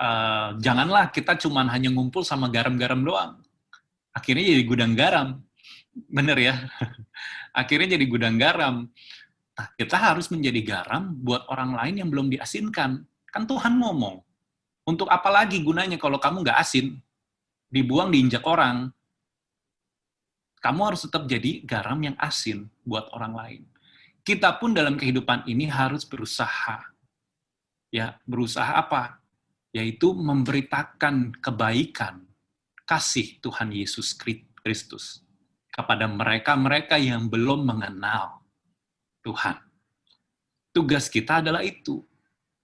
[0.00, 3.32] uh, janganlah kita cuma hanya ngumpul sama garam-garam doang.
[4.12, 5.40] Akhirnya jadi gudang garam.
[6.08, 6.54] Bener ya?
[7.60, 8.88] Akhirnya jadi gudang garam.
[9.56, 13.02] Nah, kita harus menjadi garam buat orang lain yang belum diasinkan.
[13.32, 14.20] Kan Tuhan ngomong,
[14.86, 17.00] untuk apa lagi gunanya kalau kamu nggak asin?
[17.72, 18.92] Dibuang, diinjak orang.
[20.60, 23.62] Kamu harus tetap jadi garam yang asin buat orang lain.
[24.20, 26.82] Kita pun dalam kehidupan ini harus berusaha.
[27.88, 29.26] Ya, berusaha apa?
[29.76, 32.24] yaitu memberitakan kebaikan
[32.88, 34.16] kasih Tuhan Yesus
[34.64, 35.20] Kristus
[35.68, 38.40] kepada mereka-mereka yang belum mengenal
[39.26, 39.58] Tuhan.
[40.70, 42.06] Tugas kita adalah itu.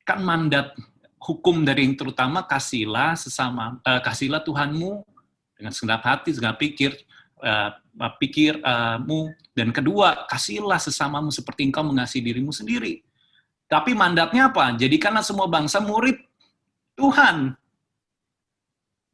[0.06, 0.78] Kan mandat
[1.18, 5.02] hukum dari yang terutama kasihlah sesama uh, kasihlah Tuhanmu
[5.58, 6.94] dengan segenap hati, segenap pikir,
[7.42, 7.74] uh,
[8.18, 13.02] pikirmu dan kedua kasihlah sesamamu seperti engkau mengasihi dirimu sendiri.
[13.66, 14.76] Tapi mandatnya apa?
[14.76, 16.20] Jadikanlah semua bangsa murid
[16.92, 17.56] Tuhan.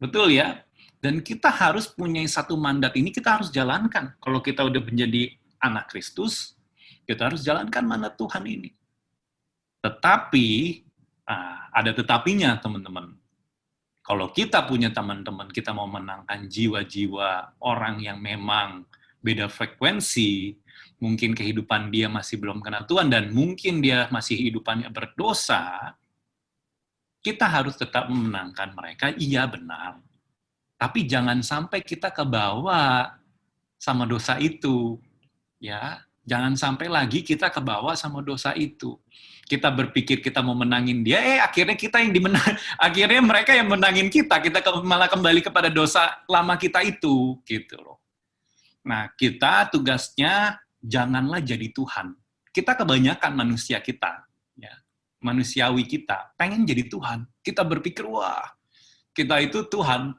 [0.03, 0.67] Betul ya?
[0.99, 4.19] Dan kita harus punya satu mandat ini, kita harus jalankan.
[4.19, 5.31] Kalau kita udah menjadi
[5.63, 6.58] anak Kristus,
[7.09, 8.69] kita harus jalankan mandat Tuhan ini.
[9.81, 10.49] Tetapi,
[11.25, 13.17] ah, ada tetapinya teman-teman.
[14.05, 18.85] Kalau kita punya teman-teman, kita mau menangkan jiwa-jiwa orang yang memang
[19.25, 20.53] beda frekuensi,
[21.01, 25.97] mungkin kehidupan dia masih belum kenal Tuhan, dan mungkin dia masih hidupannya berdosa,
[27.25, 30.01] kita harus tetap memenangkan mereka, iya benar.
[30.79, 33.11] Tapi jangan sampai kita ke bawah
[33.77, 34.97] sama dosa itu.
[35.59, 39.01] Ya, jangan sampai lagi kita ke bawah sama dosa itu
[39.49, 42.53] kita berpikir kita mau menangin dia, eh akhirnya kita yang dimenang,
[42.87, 48.05] akhirnya mereka yang menangin kita, kita malah kembali kepada dosa lama kita itu, gitu loh.
[48.85, 52.13] Nah, kita tugasnya janganlah jadi Tuhan.
[52.53, 54.75] Kita kebanyakan manusia kita, ya,
[55.25, 57.25] manusiawi kita, pengen jadi Tuhan.
[57.41, 58.53] Kita berpikir, wah,
[59.17, 60.13] kita itu Tuhan,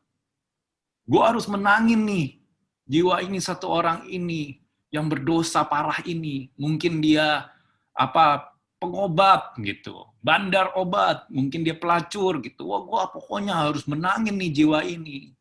[1.05, 2.41] gue harus menangin nih,
[2.89, 4.57] jiwa ini satu orang ini,
[4.89, 7.49] yang berdosa parah ini, mungkin dia
[7.93, 12.71] apa pengobat gitu, bandar obat, mungkin dia pelacur gitu.
[12.71, 15.36] Wah, gua pokoknya harus menangin nih jiwa ini.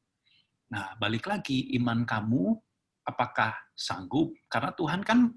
[0.69, 2.53] Nah, balik lagi iman kamu
[3.09, 4.37] apakah sanggup?
[4.53, 5.33] Karena Tuhan kan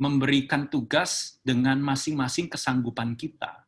[0.00, 3.66] memberikan tugas dengan masing-masing kesanggupan kita.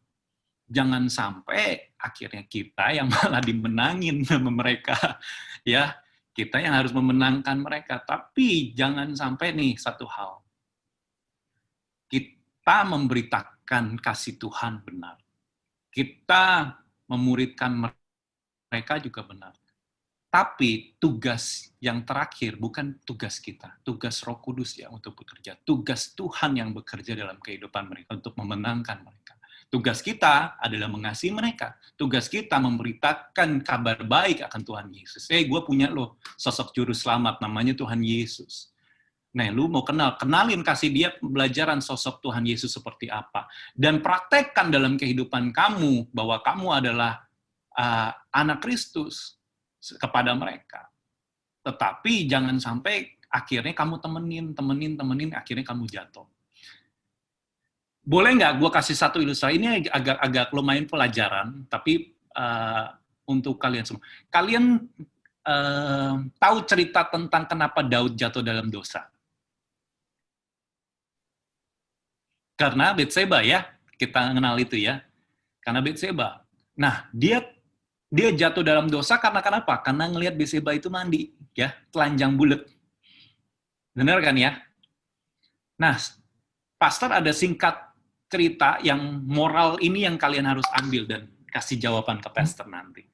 [0.67, 4.97] Jangan sampai akhirnya kita yang malah dimenangin sama mereka.
[5.67, 5.99] Ya,
[6.37, 8.05] kita yang harus memenangkan mereka.
[8.05, 10.45] Tapi jangan sampai nih satu hal.
[12.05, 15.17] Kita memberitakan kasih Tuhan benar.
[15.89, 16.77] Kita
[17.09, 19.57] memuridkan mereka juga benar.
[20.29, 26.61] Tapi tugas yang terakhir bukan tugas kita, tugas Roh Kudus yang untuk bekerja, tugas Tuhan
[26.61, 29.26] yang bekerja dalam kehidupan mereka untuk memenangkan mereka.
[29.67, 31.75] Tugas kita adalah mengasihi mereka.
[31.99, 35.27] Tugas kita memberitakan kabar baik akan Tuhan Yesus.
[35.27, 38.71] Eh, gue punya loh sosok juru selamat, namanya Tuhan Yesus.
[39.37, 43.51] Nah, lu mau kenal, kenalin kasih dia pembelajaran sosok Tuhan Yesus seperti apa.
[43.77, 47.27] Dan praktekkan dalam kehidupan kamu bahwa kamu adalah
[47.77, 49.37] uh, anak Kristus
[50.01, 50.89] kepada mereka.
[51.67, 56.25] Tetapi jangan sampai akhirnya kamu temenin, temenin, temenin, akhirnya kamu jatuh.
[58.07, 59.59] Boleh nggak gue kasih satu ilustrasi?
[59.59, 62.95] Ini agak-agak lumayan pelajaran, tapi uh,
[63.27, 64.07] untuk kalian semua.
[64.31, 64.87] Kalian
[65.43, 69.11] uh, tahu cerita tentang kenapa Daud jatuh dalam dosa?
[72.55, 73.67] Karena Betseba ya,
[73.99, 75.03] kita kenal itu ya.
[75.59, 76.47] Karena Betseba.
[76.79, 77.43] Nah, dia
[78.07, 79.83] dia jatuh dalam dosa karena kenapa?
[79.83, 82.63] Karena ngelihat Betseba itu mandi, ya, telanjang bulat.
[83.99, 84.63] Benar kan ya?
[85.75, 85.99] Nah,
[86.79, 87.86] pastor ada singkat
[88.27, 93.07] cerita yang moral ini yang kalian harus ambil dan kasih jawaban ke pastor nanti.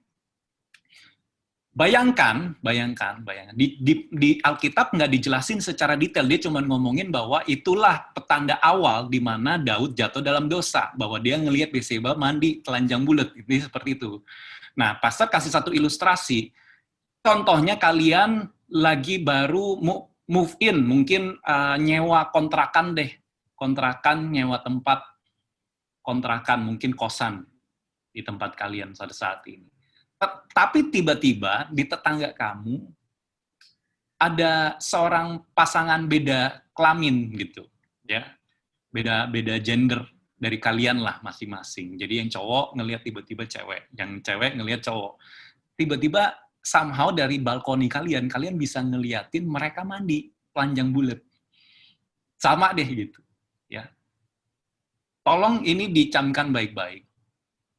[1.72, 3.57] Bayangkan, bayangkan, bayangkan.
[3.57, 6.29] Di, di, di Alkitab nggak dijelasin secara detail.
[6.29, 10.92] Dia cuma ngomongin bahwa itulah petanda awal di mana Daud jatuh dalam dosa.
[10.92, 13.33] Bahwa dia ngelihat Beseba mandi telanjang bulat.
[13.33, 14.20] Ini seperti itu.
[14.77, 16.53] Nah, pastor kasih satu ilustrasi.
[17.25, 19.81] Contohnya kalian lagi baru
[20.29, 23.21] move in, mungkin uh, nyewa kontrakan deh.
[23.62, 25.07] Kontrakan, nyewa tempat,
[26.03, 27.46] kontrakan, mungkin kosan
[28.11, 29.70] di tempat kalian pada saat ini
[30.53, 32.79] tapi tiba-tiba di tetangga kamu
[34.20, 37.66] ada seorang pasangan beda kelamin gitu,
[38.07, 38.22] ya.
[38.92, 40.05] Beda beda gender
[40.37, 41.98] dari kalian lah masing-masing.
[41.98, 45.18] Jadi yang cowok ngelihat tiba-tiba cewek, yang cewek ngelihat cowok.
[45.75, 51.18] Tiba-tiba somehow dari balkoni kalian, kalian bisa ngeliatin mereka mandi panjang bulat.
[52.37, 53.21] Sama deh gitu.
[55.22, 57.12] Tolong ini dicamkan baik-baik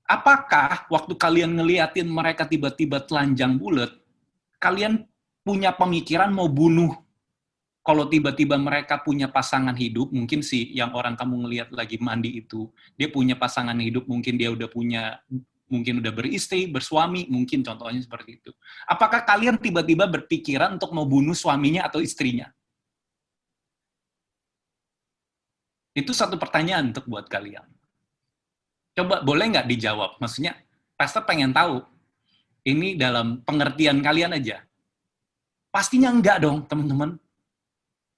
[0.08, 3.92] apakah waktu kalian ngeliatin mereka tiba-tiba telanjang bulat,
[4.60, 5.08] kalian
[5.44, 6.94] punya pemikiran mau bunuh
[7.84, 12.72] kalau tiba-tiba mereka punya pasangan hidup, mungkin sih yang orang kamu ngelihat lagi mandi itu,
[12.96, 15.20] dia punya pasangan hidup, mungkin dia udah punya,
[15.68, 18.56] mungkin udah beristri, bersuami, mungkin contohnya seperti itu.
[18.88, 22.48] Apakah kalian tiba-tiba berpikiran untuk mau bunuh suaminya atau istrinya?
[25.94, 27.66] Itu satu pertanyaan untuk buat kalian.
[28.94, 30.18] Coba boleh nggak dijawab?
[30.18, 30.58] Maksudnya,
[30.98, 31.82] pastor pengen tahu.
[32.66, 34.62] Ini dalam pengertian kalian aja.
[35.74, 37.18] Pastinya enggak dong, teman-teman.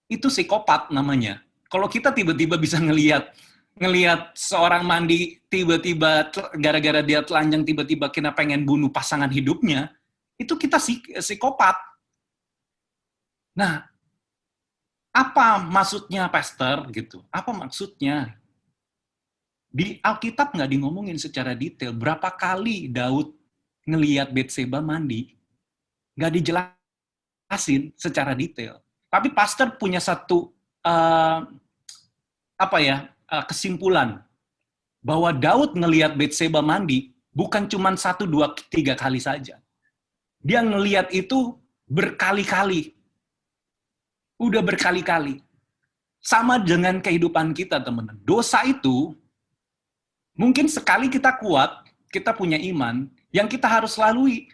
[0.08, 1.42] Itu psikopat namanya.
[1.72, 3.32] Kalau kita tiba-tiba bisa ngelihat
[3.76, 9.92] ngelihat seorang mandi tiba-tiba gara-gara dia telanjang tiba-tiba kena pengen bunuh pasangan hidupnya,
[10.40, 11.76] itu kita psikopat.
[13.56, 13.88] Nah,
[15.16, 17.24] apa maksudnya pastor gitu?
[17.32, 18.36] Apa maksudnya?
[19.72, 23.32] Di Alkitab nggak di ngomongin secara detail berapa kali Daud
[23.88, 25.32] ngeliat Betseba mandi.
[26.20, 28.84] Nggak dijelasin secara detail.
[29.08, 30.52] Tapi pastor punya satu
[30.84, 31.40] uh,
[32.56, 34.20] apa ya uh, kesimpulan
[35.00, 39.60] bahwa Daud ngeliat Betseba mandi bukan cuma satu, dua, tiga kali saja.
[40.44, 42.96] Dia ngeliat itu berkali-kali.
[44.36, 45.40] Udah berkali-kali.
[46.20, 48.18] Sama dengan kehidupan kita, teman-teman.
[48.26, 49.14] Dosa itu,
[50.34, 54.50] mungkin sekali kita kuat, kita punya iman, yang kita harus lalui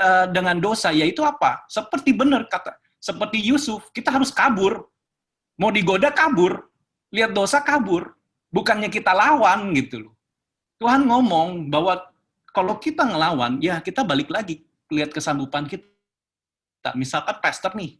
[0.00, 1.66] uh, dengan dosa, yaitu apa?
[1.68, 4.88] Seperti benar kata, seperti Yusuf, kita harus kabur.
[5.60, 6.66] Mau digoda, kabur.
[7.12, 8.16] Lihat dosa, kabur.
[8.48, 10.14] Bukannya kita lawan, gitu loh.
[10.80, 12.00] Tuhan ngomong bahwa
[12.50, 16.94] kalau kita ngelawan, ya kita balik lagi lihat kesanggupan kita.
[16.94, 17.98] Misalkan pastor nih,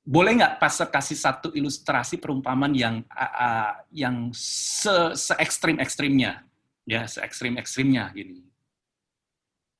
[0.00, 6.42] boleh nggak pastor kasih satu ilustrasi perumpamaan yang uh, yang se, se ekstrim ekstrimnya
[6.88, 8.42] ya se ekstrim ekstrimnya gini.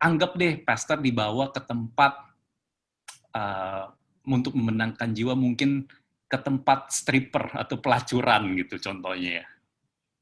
[0.01, 2.13] Anggap deh pastor dibawa ke tempat
[3.35, 3.91] uh,
[4.29, 5.89] untuk memenangkan jiwa mungkin
[6.31, 9.47] ke tempat stripper atau pelacuran gitu contohnya ya.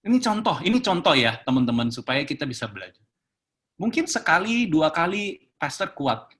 [0.08, 3.04] Ini contoh ini contoh ya teman-teman supaya kita bisa belajar.
[3.76, 6.32] Mungkin sekali dua kali pastor kuat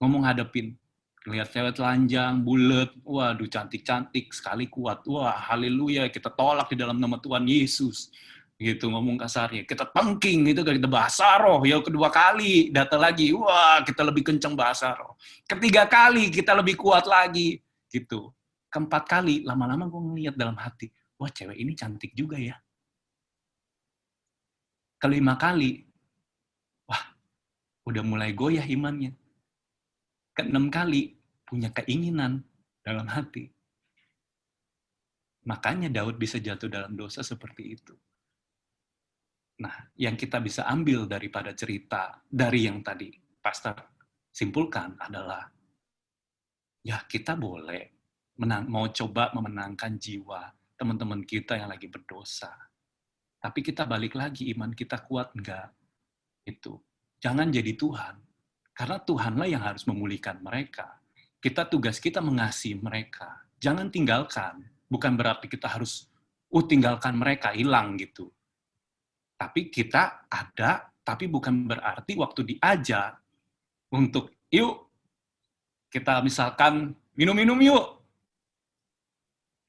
[0.00, 0.79] ngomong hadapin
[1.28, 7.20] lihat cewek telanjang, bulat, waduh cantik-cantik, sekali kuat, wah haleluya, kita tolak di dalam nama
[7.20, 8.08] Tuhan Yesus.
[8.56, 9.64] Gitu ngomong kasarnya.
[9.68, 11.60] Kita tengking, itu kita bahasa roh.
[11.64, 15.16] Ya kedua kali, data lagi, wah kita lebih kencang bahasa roh.
[15.44, 17.60] Ketiga kali, kita lebih kuat lagi.
[17.88, 18.32] Gitu.
[18.72, 20.88] Keempat kali, lama-lama gue ngeliat dalam hati,
[21.20, 22.56] wah cewek ini cantik juga ya.
[25.00, 25.84] Kelima kali,
[26.88, 27.16] wah
[27.88, 29.19] udah mulai goyah imannya
[30.40, 32.40] keenam kali punya keinginan
[32.80, 33.52] dalam hati.
[35.44, 37.92] Makanya Daud bisa jatuh dalam dosa seperti itu.
[39.60, 43.76] Nah, yang kita bisa ambil daripada cerita dari yang tadi Pastor
[44.32, 45.44] simpulkan adalah,
[46.80, 48.00] ya kita boleh
[48.40, 50.48] menang, mau coba memenangkan jiwa
[50.80, 52.52] teman-teman kita yang lagi berdosa.
[53.40, 55.72] Tapi kita balik lagi, iman kita kuat enggak?
[56.44, 56.80] Itu.
[57.20, 58.16] Jangan jadi Tuhan,
[58.80, 60.96] karena Tuhanlah yang harus memulihkan mereka.
[61.36, 63.44] Kita tugas kita mengasihi mereka.
[63.60, 64.64] Jangan tinggalkan.
[64.88, 66.08] Bukan berarti kita harus
[66.48, 68.32] uh tinggalkan mereka hilang gitu.
[69.36, 73.20] Tapi kita ada, tapi bukan berarti waktu diajak
[73.92, 74.88] untuk yuk
[75.92, 78.00] kita misalkan minum-minum yuk.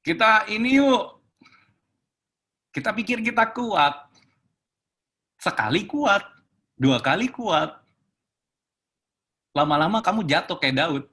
[0.07, 1.19] Kita ini yuk.
[2.71, 4.07] Kita pikir kita kuat.
[5.35, 6.23] Sekali kuat,
[6.79, 7.80] dua kali kuat,
[9.51, 11.03] lama-lama kamu jatuh kayak Daud.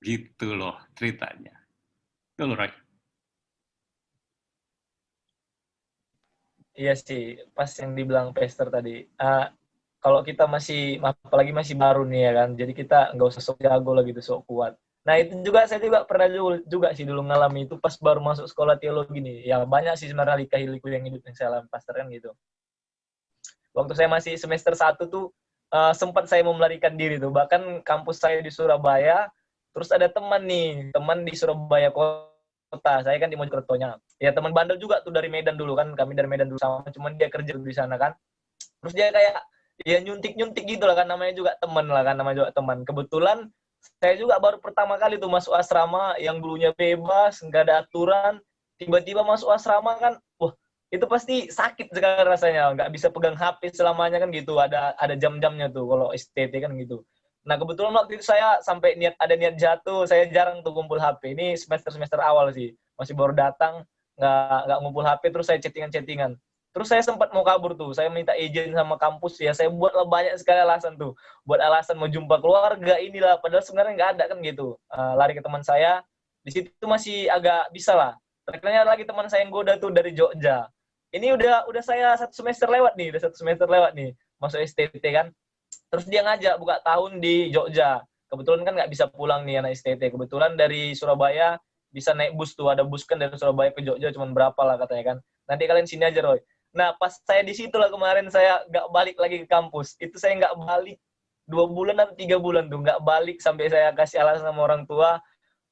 [0.00, 1.54] Gitu loh ceritanya.
[2.34, 2.72] Itu loh, Roy.
[6.80, 9.04] Iya sih, pas yang dibilang Pester tadi.
[9.20, 9.52] Uh,
[10.00, 13.92] kalau kita masih, apalagi masih baru nih ya kan, jadi kita nggak usah sok jago
[13.92, 14.72] lagi tuh, sok kuat.
[15.04, 18.48] Nah itu juga saya juga pernah juga, juga sih dulu ngalami itu pas baru masuk
[18.48, 19.52] sekolah teologi nih.
[19.52, 22.32] Ya banyak sih sebenarnya lika-liku yang hidup yang saya alami pastor kan gitu.
[23.76, 25.24] Waktu saya masih semester satu tuh
[25.74, 27.32] uh, sempat saya mau melarikan diri tuh.
[27.32, 29.30] Bahkan kampus saya di Surabaya,
[29.72, 33.02] terus ada teman nih, teman di Surabaya kota.
[33.02, 33.98] Saya kan di Mojokertonya.
[34.22, 37.18] Ya teman bandel juga tuh dari Medan dulu kan, kami dari Medan dulu sama, cuman
[37.18, 38.14] dia kerja di sana kan.
[38.82, 39.42] Terus dia kayak
[39.80, 42.84] ya nyuntik-nyuntik gitu lah kan namanya juga teman lah kan namanya juga teman.
[42.84, 43.48] Kebetulan
[44.00, 48.38] saya juga baru pertama kali tuh masuk asrama yang dulunya bebas, nggak ada aturan.
[48.80, 50.52] Tiba-tiba masuk asrama kan, wah
[50.90, 52.74] itu pasti sakit sekali rasanya.
[52.74, 54.58] Nggak bisa pegang HP selamanya kan gitu.
[54.58, 57.06] Ada ada jam-jamnya tuh kalau STT kan gitu.
[57.46, 60.04] Nah kebetulan waktu itu saya sampai niat ada niat jatuh.
[60.10, 62.74] Saya jarang tuh kumpul HP ini semester semester awal sih.
[62.98, 63.86] Masih baru datang
[64.18, 66.36] nggak nggak ngumpul HP terus saya chattingan chattingan
[66.70, 67.90] terus saya sempat mau kabur tuh.
[67.94, 69.54] Saya minta izin sama kampus ya.
[69.54, 71.14] Saya buatlah banyak sekali alasan tuh.
[71.46, 73.42] Buat alasan mau jumpa keluarga inilah.
[73.42, 74.78] Padahal sebenarnya nggak ada kan gitu.
[74.90, 76.02] Uh, lari ke teman saya.
[76.46, 78.12] Di situ masih agak bisa lah.
[78.46, 80.70] Ternyata lagi teman saya yang goda tuh dari Jogja
[81.10, 85.02] ini udah udah saya satu semester lewat nih, udah satu semester lewat nih masuk STT
[85.10, 85.26] kan.
[85.90, 88.02] Terus dia ngajak buka tahun di Jogja.
[88.30, 90.14] Kebetulan kan nggak bisa pulang nih anak STT.
[90.14, 91.58] Kebetulan dari Surabaya
[91.90, 95.14] bisa naik bus tuh, ada bus kan dari Surabaya ke Jogja cuma berapa lah katanya
[95.14, 95.16] kan.
[95.50, 96.38] Nanti kalian sini aja Roy.
[96.70, 99.98] Nah pas saya di situ lah kemarin saya nggak balik lagi ke kampus.
[99.98, 100.98] Itu saya nggak balik
[101.50, 105.18] dua bulan atau tiga bulan tuh nggak balik sampai saya kasih alasan sama orang tua.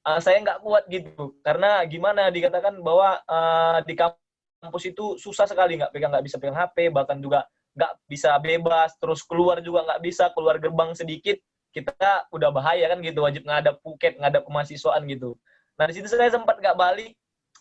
[0.03, 4.28] Uh, saya nggak kuat gitu karena gimana dikatakan bahwa uh, di kampus
[4.59, 7.47] kampus itu susah sekali nggak pegang nggak bisa pegang HP bahkan juga
[7.79, 11.39] nggak bisa bebas terus keluar juga nggak bisa keluar gerbang sedikit
[11.71, 15.39] kita udah bahaya kan gitu wajib ngadap Phuket ngadap kemahasiswaan gitu.
[15.79, 17.15] Nah di situ saya sempat nggak balik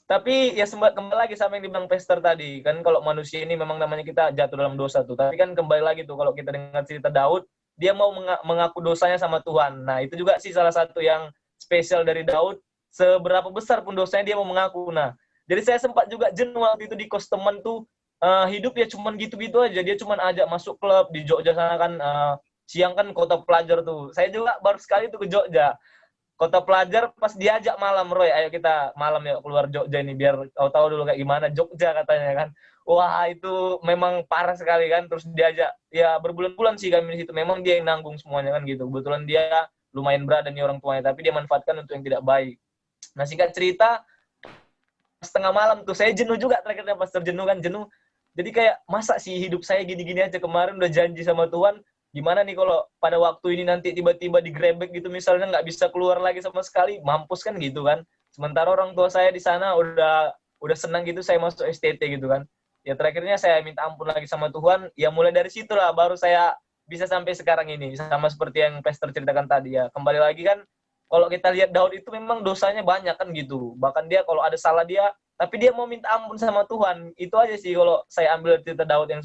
[0.07, 2.63] tapi ya sempat kembali lagi sama yang dibilang Pester tadi.
[2.65, 6.01] Kan kalau manusia ini memang namanya kita jatuh dalam dosa tuh tapi kan kembali lagi
[6.07, 7.45] tuh kalau kita dengar cerita Daud
[7.77, 8.09] dia mau
[8.41, 9.85] mengaku dosanya sama Tuhan.
[9.85, 11.29] Nah itu juga sih salah satu yang
[11.61, 12.57] spesial dari Daud
[12.89, 14.89] seberapa besar pun dosanya dia mau mengaku.
[14.89, 15.13] Nah
[15.47, 17.87] jadi saya sempat juga jenuh waktu itu di kos teman tuh
[18.19, 19.79] uh, hidup ya cuman gitu-gitu aja.
[19.79, 22.33] Dia cuman ajak masuk klub di Jogja sana kan uh,
[22.67, 24.11] siang kan kota pelajar tuh.
[24.11, 25.79] Saya juga baru sekali tuh ke Jogja.
[26.37, 28.29] Kota pelajar pas diajak malam Roy.
[28.29, 32.31] Ayo kita malam ya keluar Jogja ini biar tahu tahu dulu kayak gimana Jogja katanya
[32.45, 32.49] kan.
[32.87, 35.07] Wah itu memang parah sekali kan.
[35.07, 37.31] Terus diajak ya berbulan-bulan sih kami di situ.
[37.31, 38.83] Memang dia yang nanggung semuanya kan gitu.
[38.91, 42.59] Kebetulan dia lumayan berat dan orang tuanya tapi dia manfaatkan untuk yang tidak baik.
[43.17, 44.03] Nah singkat cerita
[45.21, 45.97] setengah malam tuh.
[45.97, 47.85] Saya jenuh juga terakhirnya pas terjenuh kan jenuh.
[48.37, 50.37] Jadi kayak masa sih hidup saya gini-gini aja?
[50.37, 51.81] Kemarin udah janji sama Tuhan
[52.15, 56.41] gimana nih kalau pada waktu ini nanti tiba-tiba digrebek gitu misalnya nggak bisa keluar lagi
[56.41, 57.01] sama sekali?
[57.01, 58.05] Mampus kan gitu kan.
[58.33, 62.45] Sementara orang tua saya di sana udah udah senang gitu saya masuk STT gitu kan.
[62.85, 64.93] Ya terakhirnya saya minta ampun lagi sama Tuhan.
[64.93, 66.53] Ya mulai dari situ lah baru saya
[66.85, 67.97] bisa sampai sekarang ini.
[67.97, 69.89] Sama seperti yang Pastor ceritakan tadi ya.
[69.91, 70.61] Kembali lagi kan
[71.07, 74.83] kalau kita lihat Daud itu memang dosanya banyak kan gitu bahkan dia kalau ada salah
[74.83, 78.83] dia tapi dia mau minta ampun sama Tuhan itu aja sih kalau saya ambil cerita
[78.83, 79.21] Daud yang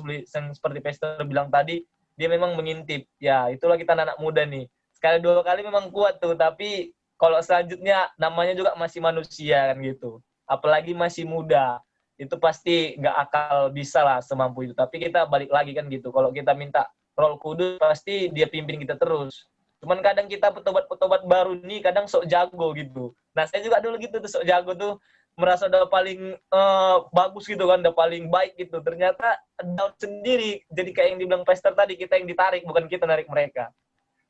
[0.53, 1.83] seperti Pastor bilang tadi
[2.17, 3.09] dia memang mengintip.
[3.17, 4.69] Ya, itulah kita anak, -anak muda nih.
[4.97, 10.21] Sekali dua kali memang kuat tuh, tapi kalau selanjutnya namanya juga masih manusia kan gitu.
[10.47, 11.81] Apalagi masih muda.
[12.21, 14.75] Itu pasti nggak akal bisa lah semampu itu.
[14.77, 16.13] Tapi kita balik lagi kan gitu.
[16.15, 16.87] Kalau kita minta
[17.19, 19.49] roll kudus, pasti dia pimpin kita terus.
[19.83, 23.11] Cuman kadang kita petobat-petobat baru nih, kadang sok jago gitu.
[23.35, 25.03] Nah, saya juga dulu gitu tuh sok jago tuh
[25.35, 28.79] merasa udah paling uh, bagus gitu kan, udah paling baik gitu.
[28.79, 33.27] Ternyata Daud sendiri jadi kayak yang dibilang Pastor tadi kita yang ditarik bukan kita narik
[33.27, 33.75] mereka.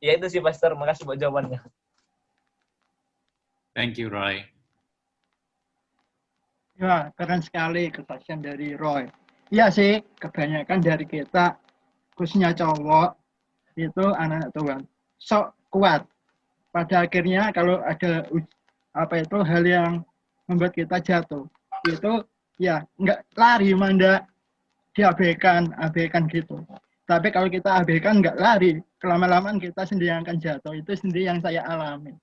[0.01, 1.61] Ya itu sih Pastor, makasih buat jawabannya.
[3.77, 4.49] Thank you Roy.
[6.81, 9.05] Ya, keren sekali kesaksian dari Roy.
[9.53, 11.61] Iya sih, kebanyakan dari kita,
[12.17, 13.21] khususnya cowok,
[13.77, 14.81] itu anak Tuhan.
[15.23, 16.03] Sok kuat.
[16.75, 18.27] Pada akhirnya kalau ada
[18.97, 19.91] apa itu hal yang
[20.51, 21.47] membuat kita jatuh
[21.87, 22.13] itu
[22.59, 24.27] ya nggak lari manda
[24.93, 26.67] diabaikan abaikan gitu.
[27.07, 28.83] Tapi kalau kita abaikan nggak lari.
[29.03, 32.15] Kelama-lamaan kita sendiri yang akan jatuh itu sendiri yang saya alami.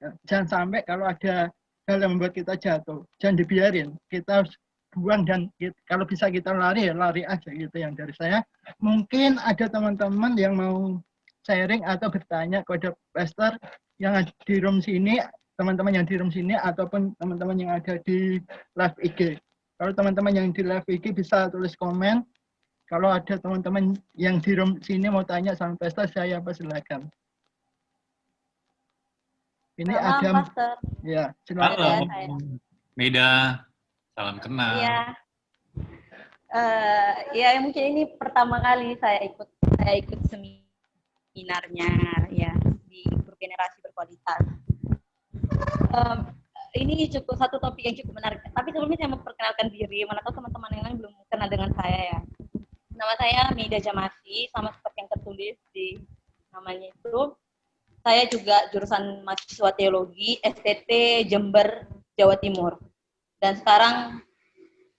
[0.00, 1.52] Ya, jangan sampai kalau ada
[1.84, 3.92] hal yang membuat kita jatuh jangan dibiarin.
[4.08, 4.52] Kita harus
[4.96, 8.40] buang dan kita, kalau bisa kita lari ya lari aja gitu yang dari saya.
[8.80, 10.96] Mungkin ada teman-teman yang mau
[11.44, 13.54] sharing atau bertanya kepada pastor
[14.00, 15.20] yang di room sini
[15.54, 18.42] teman-teman yang di room sini ataupun teman-teman yang ada di
[18.74, 19.38] live IG.
[19.78, 22.26] Kalau teman-teman yang di live IG bisa tulis komen.
[22.84, 27.08] Kalau ada teman-teman yang di room sini mau tanya sama pesta, saya apa silakan.
[29.74, 30.74] Ini Salam, ada Pastor.
[31.02, 32.06] ya, silakan.
[32.06, 32.36] Halo.
[32.94, 33.64] Meda,
[34.14, 34.74] salam kenal.
[34.78, 35.00] Iya.
[36.54, 40.20] Uh, ya mungkin ini pertama kali saya ikut saya ikut
[41.34, 41.90] seminarnya
[42.30, 42.54] ya
[42.86, 44.64] di grup generasi berkualitas
[45.90, 46.30] um,
[46.74, 48.42] ini cukup satu topik yang cukup menarik.
[48.50, 52.18] Tapi sebelumnya saya memperkenalkan diri, mana tahu teman-teman yang lain belum kenal dengan saya ya.
[52.94, 55.86] Nama saya Mida Jamasi, sama seperti yang tertulis di
[56.50, 57.18] namanya itu.
[58.04, 62.76] Saya juga jurusan mahasiswa teologi STT Jember, Jawa Timur.
[63.38, 64.20] Dan sekarang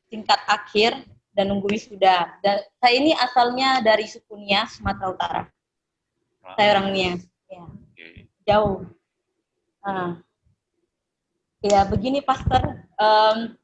[0.10, 1.06] tingkat akhir
[1.36, 2.40] dan nunggu wisuda.
[2.40, 5.42] Dan saya ini asalnya dari suku Nias, Sumatera Utara.
[6.54, 7.22] Saya orang Nias.
[7.50, 7.66] Ya.
[8.46, 8.86] Jauh.
[9.82, 10.22] Nah,
[11.66, 12.62] Ya, begini Pastor,
[13.02, 13.58] um,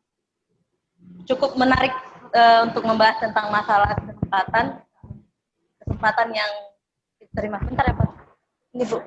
[1.29, 1.93] cukup menarik
[2.33, 4.81] uh, untuk membahas tentang masalah kesempatan,
[5.85, 6.51] kesempatan yang
[7.21, 7.61] diterima.
[7.61, 8.09] Bentar ya Pak.
[8.73, 8.97] Ini Bu.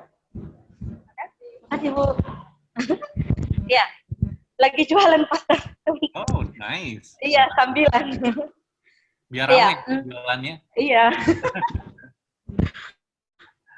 [1.67, 2.07] Makasih Bu.
[3.75, 3.83] ya,
[4.63, 5.59] lagi jualan Pastor.
[6.15, 7.19] Oh, nice.
[7.19, 8.15] Iya, sambilan.
[9.27, 9.97] Biar ramai ya.
[10.07, 10.55] jualannya.
[10.79, 11.05] Iya.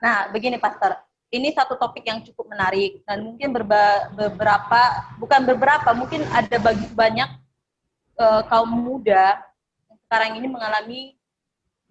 [0.04, 0.98] nah, begini Pastor.
[1.28, 6.88] Ini satu topik yang cukup menarik dan mungkin berba, beberapa bukan beberapa mungkin ada bagi
[6.88, 7.28] banyak
[8.16, 9.36] uh, kaum muda
[9.92, 11.20] yang sekarang ini mengalami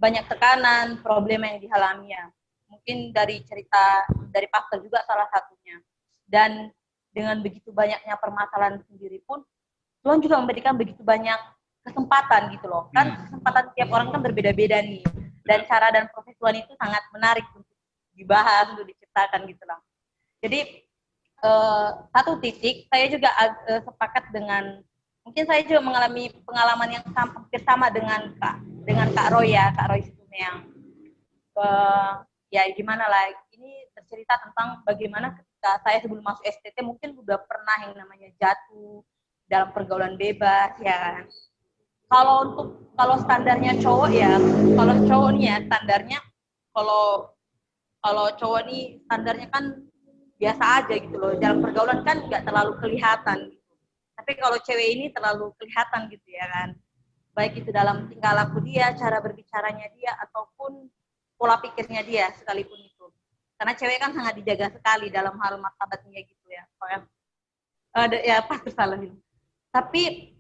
[0.01, 2.33] banyak tekanan problem yang dialaminya
[2.71, 5.79] mungkin dari cerita dari pastor juga salah satunya.
[6.27, 6.71] Dan
[7.15, 9.41] dengan begitu banyaknya permasalahan sendiri pun
[10.03, 11.39] Tuhan juga memberikan begitu banyak
[11.87, 12.91] kesempatan gitu loh.
[12.93, 13.19] Kan hmm.
[13.31, 15.03] kesempatan tiap orang kan berbeda-beda nih.
[15.47, 17.47] Dan cara dan proses Tuhan itu sangat menarik
[18.17, 19.79] dibahas untuk diciptakan gitu lah.
[20.41, 20.87] Jadi
[21.45, 24.81] uh, satu titik saya juga uh, sepakat dengan
[25.27, 28.57] mungkin saya juga mengalami pengalaman yang hampir sama dengan kak
[28.87, 30.07] dengan kak Roy ya kak Roy
[30.37, 30.69] yang
[31.59, 37.41] uh, ya gimana lah ini bercerita tentang bagaimana ketika saya sebelum masuk STT mungkin sudah
[37.43, 39.03] pernah yang namanya jatuh
[39.51, 41.25] dalam pergaulan bebas ya kan
[42.07, 44.39] kalau untuk kalau standarnya cowok ya
[44.79, 46.19] kalau cowok nih ya standarnya
[46.71, 47.35] kalau
[48.07, 49.83] kalau cowok nih standarnya kan
[50.39, 53.75] biasa aja gitu loh dalam pergaulan kan nggak terlalu kelihatan gitu
[54.15, 56.79] tapi kalau cewek ini terlalu kelihatan gitu ya kan
[57.37, 60.89] baik itu dalam tingkah laku dia, cara berbicaranya dia, ataupun
[61.37, 63.13] pola pikirnya dia sekalipun itu.
[63.61, 66.65] Karena cewek kan sangat dijaga sekali dalam hal martabatnya gitu ya.
[67.93, 69.21] Ada ya pasti salah ini.
[69.69, 70.33] Tapi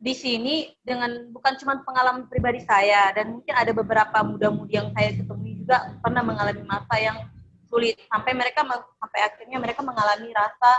[0.00, 5.16] di sini dengan bukan cuma pengalaman pribadi saya dan mungkin ada beberapa muda-mudi yang saya
[5.20, 7.28] ketemu juga pernah mengalami masa yang
[7.68, 8.64] sulit sampai mereka
[8.96, 10.72] sampai akhirnya mereka mengalami rasa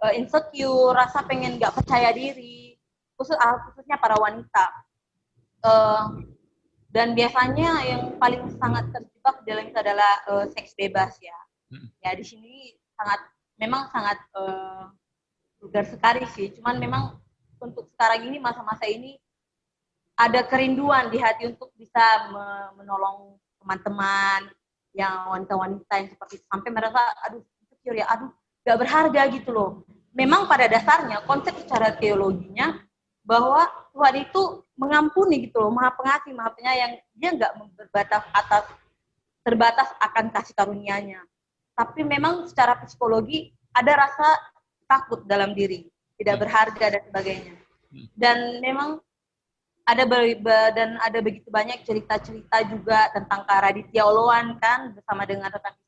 [0.00, 2.80] uh, insecure, rasa pengen nggak percaya diri,
[3.20, 4.66] khusus uh, khususnya para wanita.
[5.60, 6.24] Uh,
[6.88, 11.36] dan biasanya yang paling sangat terjebak dalam itu adalah uh, seks bebas ya.
[11.68, 11.92] Hmm.
[12.00, 13.20] Ya di sini sangat
[13.60, 14.88] memang sangat uh,
[15.60, 16.56] vulgar sekali sih.
[16.56, 17.20] Cuman memang
[17.60, 19.20] untuk sekarang ini masa-masa ini
[20.16, 22.32] ada kerinduan di hati untuk bisa
[22.80, 23.36] menolong
[23.66, 24.46] teman-teman
[24.94, 26.46] yang wanita-wanita yang seperti itu.
[26.46, 28.30] Sampai merasa aduh insecure ya aduh
[28.62, 29.82] gak berharga gitu loh.
[30.14, 32.78] Memang pada dasarnya konsep secara teologinya
[33.26, 37.02] bahwa Tuhan itu mengampuni gitu loh maha pengasih maha penyayang.
[37.12, 38.64] Dia nggak berbatas atas
[39.42, 41.20] terbatas akan kasih karunia-Nya.
[41.76, 44.28] Tapi memang secara psikologi ada rasa
[44.88, 45.84] takut dalam diri
[46.16, 47.54] tidak berharga dan sebagainya.
[48.16, 49.02] Dan memang
[49.86, 50.02] ada
[50.74, 55.78] dan ada begitu banyak cerita-cerita juga tentang Kak Raditya Oloan kan bersama dengan rekan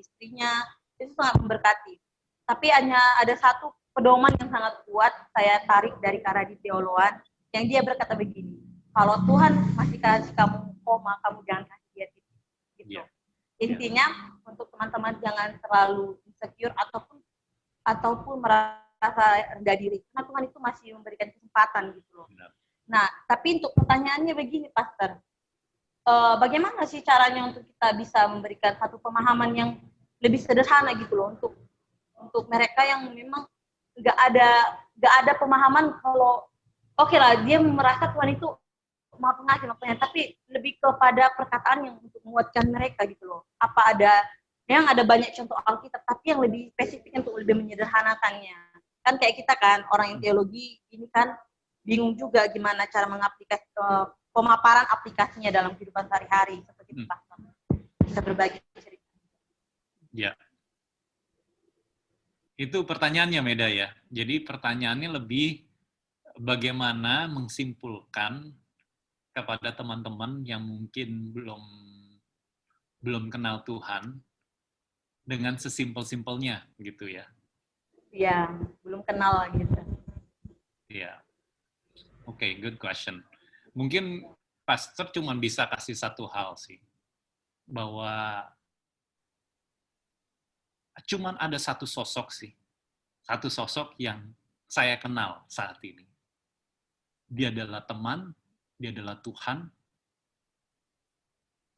[0.00, 0.64] istrinya
[0.96, 2.00] itu sangat memberkati.
[2.48, 7.20] Tapi hanya ada satu pedoman yang sangat kuat saya tarik dari Kak Raditya Oloan
[7.52, 8.56] yang dia berkata begini,
[8.96, 12.36] kalau Tuhan masih kasih kamu koma, kamu jangan kasih dia titik.
[12.80, 12.90] Gitu.
[12.96, 13.06] Yeah.
[13.60, 14.48] Intinya yeah.
[14.48, 17.20] untuk teman-teman jangan terlalu insecure ataupun
[17.84, 19.26] ataupun merasa
[19.60, 22.28] rendah diri karena Tuhan itu masih memberikan kesempatan gitu loh.
[22.32, 22.61] Benar
[22.92, 25.16] Nah, tapi untuk pertanyaannya begini, Pastor.
[26.04, 29.70] Uh, bagaimana sih caranya untuk kita bisa memberikan satu pemahaman yang
[30.18, 31.54] lebih sederhana gitu loh untuk
[32.18, 33.46] untuk mereka yang memang
[33.94, 34.50] nggak ada
[34.98, 36.42] nggak ada pemahaman kalau
[36.98, 38.50] oke okay lah dia merasa Tuhan itu
[39.14, 44.12] maha pengasih maksudnya tapi lebih kepada perkataan yang untuk menguatkan mereka gitu loh apa ada
[44.66, 48.58] yang ada banyak contoh Alkitab tapi yang lebih spesifik untuk lebih menyederhanakannya
[49.06, 51.30] kan kayak kita kan orang yang teologi ini kan
[51.82, 57.52] bingung juga gimana cara mengaplikasi uh, pemaparan aplikasinya dalam kehidupan sehari-hari seperti itu hmm.
[58.06, 59.08] bisa berbagi cerita.
[60.12, 60.32] Ya.
[62.56, 63.90] Itu pertanyaannya Meda ya.
[64.08, 65.66] Jadi pertanyaannya lebih
[66.38, 68.52] bagaimana mensimpulkan
[69.32, 71.62] kepada teman-teman yang mungkin belum
[73.02, 74.20] belum kenal Tuhan
[75.26, 77.26] dengan sesimpel-simpelnya gitu ya.
[78.12, 78.52] Iya,
[78.84, 79.80] belum kenal gitu.
[80.92, 81.21] Iya.
[82.42, 83.22] Okay, good question.
[83.70, 84.26] Mungkin
[84.66, 86.82] pastor cuma bisa kasih satu hal sih,
[87.70, 88.42] bahwa
[91.06, 92.50] cuma ada satu sosok sih,
[93.22, 94.34] satu sosok yang
[94.66, 96.02] saya kenal saat ini.
[97.30, 98.34] Dia adalah teman,
[98.74, 99.70] dia adalah Tuhan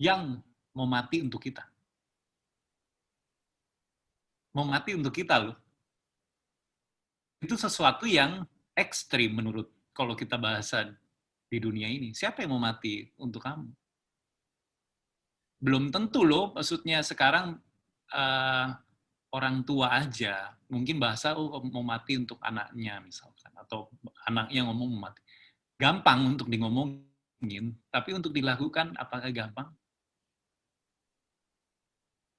[0.00, 0.40] yang
[0.72, 1.68] mau mati untuk kita.
[4.56, 5.60] Mau mati untuk kita loh.
[7.44, 10.90] Itu sesuatu yang ekstrim menurut kalau kita bahasa
[11.46, 13.70] di dunia ini, siapa yang mau mati untuk kamu?
[15.62, 17.56] Belum tentu loh, maksudnya sekarang
[18.10, 18.68] uh,
[19.30, 23.88] orang tua aja, mungkin bahasa oh, mau mati untuk anaknya misalkan, atau
[24.26, 25.22] anaknya ngomong mau mati.
[25.78, 29.70] Gampang untuk di ngomongin, tapi untuk dilakukan apakah gampang?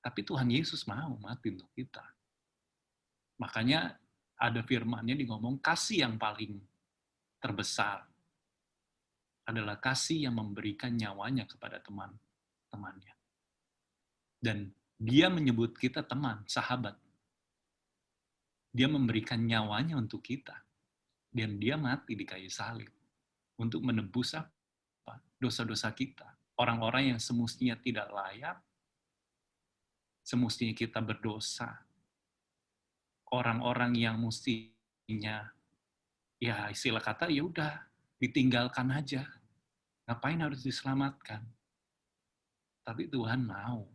[0.03, 2.03] Tapi Tuhan Yesus mau mati untuk kita.
[3.41, 3.97] Makanya
[4.37, 6.59] ada firmannya di ngomong kasih yang paling
[7.45, 8.01] terbesar
[9.45, 13.13] adalah kasih yang memberikan nyawanya kepada teman-temannya.
[14.41, 16.97] Dan dia menyebut kita teman, sahabat.
[18.73, 20.57] Dia memberikan nyawanya untuk kita.
[21.29, 22.89] Dan dia mati di kayu salib
[23.61, 25.21] untuk menebus apa?
[25.37, 26.25] Dosa-dosa kita.
[26.57, 28.57] Orang-orang yang semestinya tidak layak,
[30.25, 31.85] semestinya kita berdosa.
[33.29, 35.54] Orang-orang yang mestinya
[36.39, 37.85] ya istilah kata ya udah
[38.19, 39.27] ditinggalkan aja.
[40.05, 41.41] Ngapain harus diselamatkan?
[42.85, 43.89] Tapi Tuhan mau.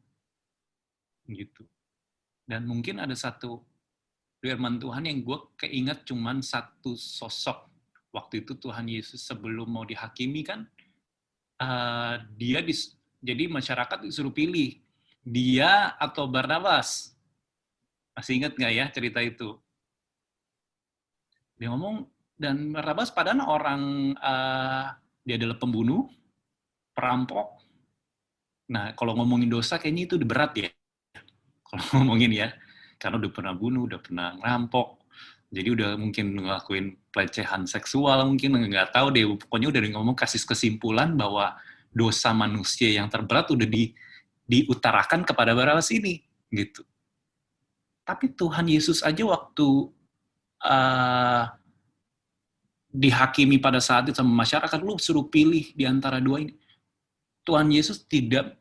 [1.31, 1.63] Gitu.
[2.43, 3.63] Dan mungkin ada satu
[4.43, 7.71] firman Tuhan yang gue keinget cuman satu sosok.
[8.11, 10.67] Waktu itu Tuhan Yesus sebelum mau dihakimi kan,
[11.63, 14.83] uh, dia dis, jadi masyarakat disuruh pilih
[15.23, 17.15] dia atau Barnabas.
[18.17, 19.55] Masih ingat nggak ya cerita itu?
[21.55, 22.09] Dia ngomong,
[22.41, 26.09] dan Barnabas padahal orang uh, dia adalah pembunuh,
[26.97, 27.61] perampok.
[28.73, 30.71] Nah, kalau ngomongin dosa kayaknya itu berat ya.
[31.69, 32.49] Kalau ngomongin ya,
[32.97, 34.99] karena udah pernah bunuh, udah pernah ngerampok,
[35.51, 39.27] Jadi udah mungkin ngelakuin pelecehan seksual, mungkin nggak tahu deh.
[39.35, 41.59] Pokoknya udah ngomong kasih kesimpulan bahwa
[41.91, 43.91] dosa manusia yang terberat udah di,
[44.47, 46.23] diutarakan kepada Barabas ini,
[46.55, 46.87] gitu.
[48.07, 49.91] Tapi Tuhan Yesus aja waktu
[50.63, 51.45] uh,
[52.91, 56.55] dihakimi pada saat itu sama masyarakat, lu suruh pilih di antara dua ini.
[57.47, 58.59] Tuhan Yesus tidak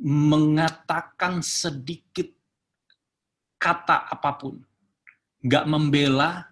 [0.00, 2.32] mengatakan sedikit
[3.60, 4.56] kata apa pun
[5.44, 6.48] nggak membela,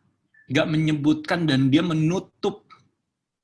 [0.53, 2.68] nggak menyebutkan dan dia menutup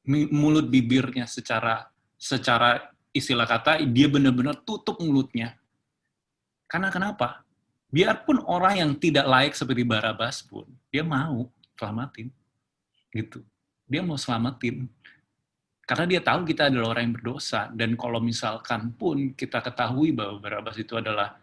[0.04, 1.88] mulut bibirnya secara
[2.20, 5.56] secara istilah kata dia benar-benar tutup mulutnya.
[6.68, 7.40] Karena kenapa?
[7.88, 11.48] Biarpun orang yang tidak layak seperti Barabas pun dia mau
[11.78, 12.28] selamatin.
[13.14, 13.38] Gitu.
[13.86, 14.90] Dia mau selamatin.
[15.86, 20.40] Karena dia tahu kita adalah orang yang berdosa dan kalau misalkan pun kita ketahui bahwa
[20.40, 21.36] Barabas itu adalah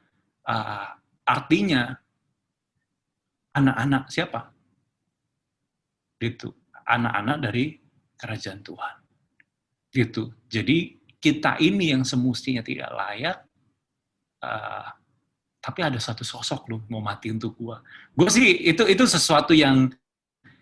[0.49, 1.93] uh, artinya
[3.55, 4.51] anak-anak siapa?
[6.19, 6.51] Gitu.
[6.83, 7.79] Anak-anak dari
[8.17, 8.95] kerajaan Tuhan.
[9.93, 10.33] Gitu.
[10.49, 13.37] Jadi kita ini yang semestinya tidak layak,
[14.41, 14.89] uh,
[15.61, 17.77] tapi ada satu sosok loh mau mati untuk gua.
[18.17, 19.93] Gue sih itu itu sesuatu yang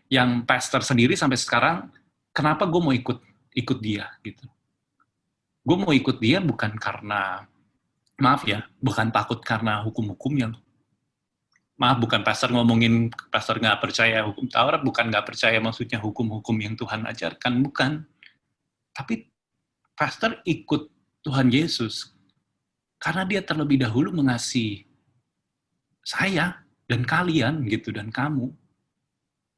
[0.09, 1.87] yang pastor sendiri sampai sekarang
[2.33, 3.17] kenapa gue mau ikut
[3.53, 4.45] ikut dia gitu.
[5.61, 7.45] Gue mau ikut dia bukan karena
[8.19, 10.53] maaf ya, bukan takut karena hukum-hukum yang
[11.79, 16.75] maaf bukan pastor ngomongin pastor nggak percaya hukum Taurat, bukan nggak percaya maksudnya hukum-hukum yang
[16.75, 18.03] Tuhan ajarkan, bukan.
[18.91, 19.31] Tapi
[19.95, 20.91] pastor ikut
[21.23, 22.11] Tuhan Yesus
[22.99, 24.83] karena dia terlebih dahulu mengasihi
[26.03, 28.51] saya dan kalian gitu dan kamu.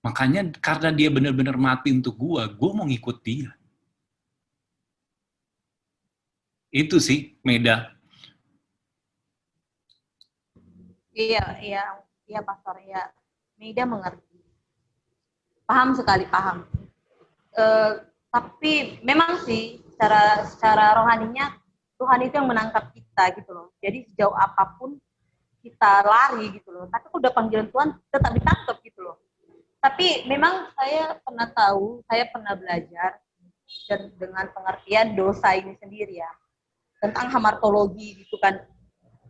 [0.01, 3.53] Makanya karena dia benar-benar mati untuk gua, gua mau ngikut dia.
[6.73, 7.93] Itu sih, Meda.
[11.13, 11.83] Iya, iya
[12.25, 13.11] ya pastor ya
[13.59, 14.41] Meida mengerti.
[15.69, 16.65] Paham sekali paham.
[17.53, 17.63] E,
[18.31, 21.51] tapi memang sih secara secara rohaninya
[21.99, 23.69] Tuhan itu yang menangkap kita gitu loh.
[23.77, 24.97] Jadi sejauh apa pun
[25.61, 26.89] kita lari gitu loh.
[26.89, 29.21] Tapi udah panggilan Tuhan tetap ditangkap gitu loh
[29.81, 33.17] tapi memang saya pernah tahu saya pernah belajar
[33.89, 36.31] dan dengan pengertian dosa ini sendiri ya
[37.01, 38.61] tentang hamartologi gitu kan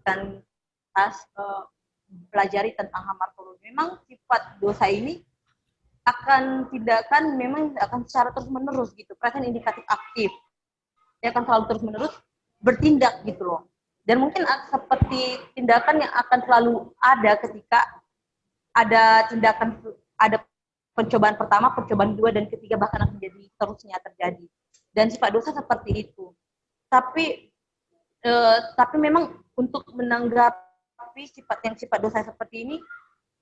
[0.03, 0.43] dan
[0.91, 1.63] pas uh,
[2.75, 3.71] tentang hamartologi.
[3.71, 5.23] Memang sifat dosa ini
[6.03, 9.15] akan tindakan memang akan secara terus menerus gitu.
[9.15, 10.31] Present indikatif aktif.
[11.23, 12.13] Dia akan selalu terus menerus
[12.59, 13.71] bertindak gitu loh.
[14.03, 17.79] Dan mungkin seperti tindakan yang akan selalu ada ketika
[18.73, 19.77] ada tindakan
[20.21, 20.37] ada
[20.93, 24.45] pencobaan pertama, pencobaan kedua dan ketiga bahkan akan jadi terusnya terjadi.
[24.93, 26.29] Dan sifat dosa seperti itu.
[26.91, 27.49] Tapi
[28.21, 32.77] eh, tapi memang untuk menanggapi sifat yang sifat dosa seperti ini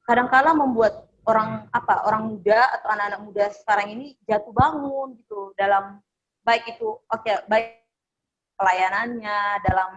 [0.07, 6.01] kadangkala membuat orang apa orang muda atau anak-anak muda sekarang ini jatuh bangun gitu dalam
[6.41, 7.85] baik itu oke okay, baik
[8.57, 9.89] pelayanannya dalam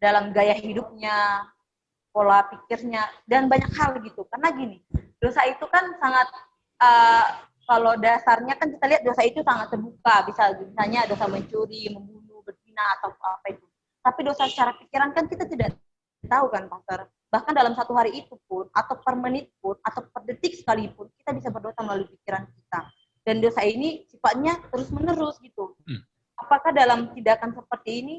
[0.00, 1.46] dalam gaya hidupnya
[2.10, 4.78] pola pikirnya dan banyak hal gitu karena gini
[5.22, 6.28] dosa itu kan sangat
[6.82, 10.26] uh, kalau dasarnya kan kita lihat dosa itu sangat terbuka.
[10.26, 13.66] Bisa misalnya dosa mencuri membunuh berzina atau apa itu.
[14.02, 15.78] Tapi dosa secara pikiran kan kita tidak
[16.26, 17.06] tahu kan pastor.
[17.30, 21.30] Bahkan dalam satu hari itu pun atau per menit pun atau per detik sekalipun kita
[21.38, 22.80] bisa berdosa melalui pikiran kita.
[23.22, 25.78] Dan dosa ini sifatnya terus menerus gitu.
[25.86, 26.02] Hmm.
[26.42, 28.16] apakah dalam tindakan seperti ini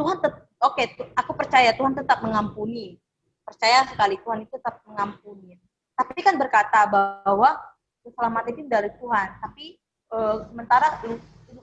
[0.00, 2.96] Tuhan oke okay, aku percaya Tuhan tetap mengampuni.
[3.44, 5.60] Percaya sekali Tuhan itu tetap mengampuni
[6.00, 7.60] tapi kan berkata bahwa
[8.00, 9.64] keselamatan itu dari Tuhan tapi
[10.08, 11.04] e, sementara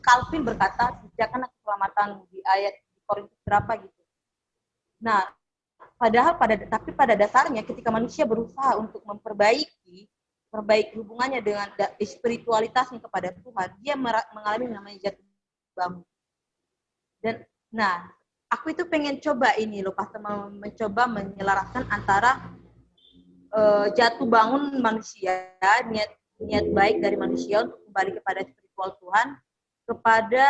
[0.05, 2.77] Calvin berkata sediakan keselamatan di ayat
[3.09, 4.01] Korintus berapa gitu
[5.01, 5.25] nah
[5.97, 10.05] Padahal pada tapi pada dasarnya ketika manusia berusaha untuk memperbaiki
[10.47, 11.67] perbaiki hubungannya dengan
[11.97, 15.25] spiritualitasnya kepada Tuhan, dia mengalami namanya jatuh
[15.73, 16.05] bangun.
[17.19, 17.35] Dan
[17.73, 18.07] nah,
[18.47, 20.07] aku itu pengen coba ini loh, pas
[20.53, 22.39] mencoba menyelaraskan antara
[23.53, 25.51] uh, jatuh bangun manusia,
[25.87, 29.27] niat niat baik dari manusia untuk kembali kepada spiritual Tuhan,
[29.89, 30.45] kepada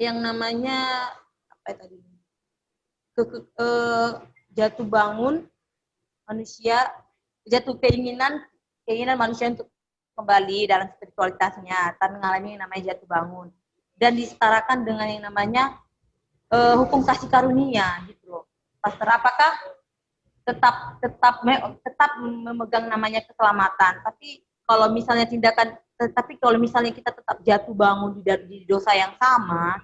[0.00, 1.10] yang namanya
[1.52, 1.98] apa ya tadi?
[3.10, 4.24] Ke, ke, uh,
[4.54, 5.44] jatuh bangun
[6.24, 6.86] manusia
[7.50, 8.38] jatuh keinginan
[8.86, 9.68] keinginan manusia untuk
[10.14, 11.96] kembali dalam spiritualitasnya.
[11.96, 13.48] Tanpa mengalami yang namanya jatuh bangun.
[14.00, 15.76] Dan disetarakan dengan yang namanya
[16.52, 18.44] uh, hukum kasih karunia gitu loh.
[18.80, 19.52] Pastor apakah
[20.50, 21.34] tetap tetap
[21.86, 28.18] tetap memegang namanya keselamatan tapi kalau misalnya tindakan tetapi kalau misalnya kita tetap jatuh bangun
[28.18, 29.78] di, di dosa yang sama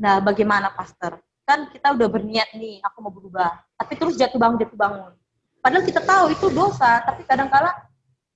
[0.00, 4.56] nah bagaimana pastor kan kita udah berniat nih aku mau berubah tapi terus jatuh bangun
[4.64, 5.12] jatuh bangun
[5.60, 7.68] Padahal kita tahu itu dosa, tapi kadang-kala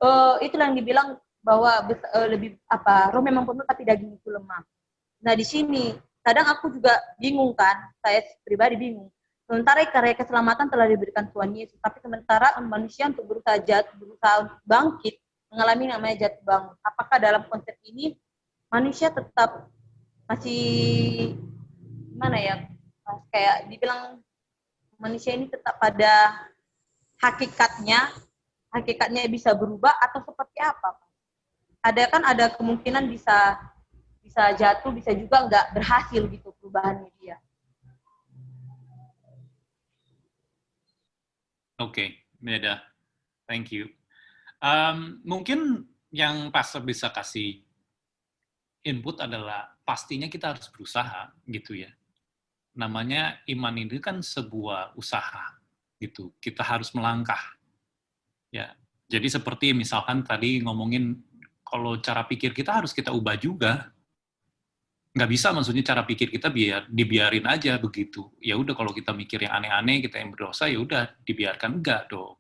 [0.05, 4.61] uh, itu yang dibilang bahwa uh, lebih apa roh memang penuh tapi daging itu lemah.
[5.25, 9.09] Nah di sini kadang aku juga bingung kan, saya pribadi bingung.
[9.45, 15.21] Sementara karya keselamatan telah diberikan Tuhan Yesus, tapi sementara manusia untuk berusaha jat, berusaha bangkit,
[15.53, 16.75] mengalami namanya jatuh bangun.
[16.81, 18.17] Apakah dalam konsep ini
[18.73, 19.69] manusia tetap
[20.25, 21.37] masih
[22.17, 22.55] mana ya
[23.29, 24.25] kayak dibilang
[24.97, 26.49] manusia ini tetap pada
[27.21, 28.09] hakikatnya
[28.73, 30.97] hakikatnya bisa berubah atau seperti apa
[31.85, 33.61] ada kan ada kemungkinan bisa
[34.25, 37.37] bisa jatuh bisa juga nggak berhasil gitu perubahannya dia
[41.81, 42.05] oke
[42.41, 42.83] Meda
[43.47, 43.89] thank you
[44.63, 47.65] um, mungkin yang pastor bisa kasih
[48.85, 51.91] input adalah pastinya kita harus berusaha gitu ya.
[52.77, 55.57] Namanya iman ini kan sebuah usaha
[55.99, 56.37] gitu.
[56.39, 57.41] Kita harus melangkah.
[58.53, 58.77] Ya.
[59.09, 61.19] Jadi seperti misalkan tadi ngomongin
[61.65, 63.91] kalau cara pikir kita harus kita ubah juga.
[65.15, 68.35] Nggak bisa maksudnya cara pikir kita biar dibiarin aja begitu.
[68.43, 72.35] Ya udah kalau kita mikir yang aneh-aneh, kita yang berdosa, ya udah dibiarkan enggak dong.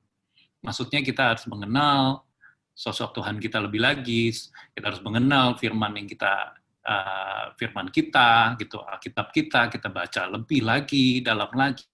[0.59, 2.27] Maksudnya kita harus mengenal
[2.75, 4.35] sosok Tuhan kita lebih lagi,
[4.75, 10.67] kita harus mengenal firman yang kita uh, firman kita, gitu, Alkitab kita, kita baca lebih
[10.67, 11.87] lagi, dalam lagi,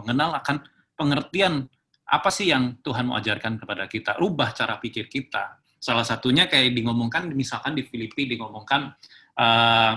[0.00, 0.64] mengenal akan
[0.96, 1.68] pengertian
[2.08, 5.60] apa sih yang Tuhan mau ajarkan kepada kita, rubah cara pikir kita.
[5.76, 8.96] Salah satunya kayak ngomongkan, misalkan di Filipi ngomongkan
[9.36, 9.92] uh,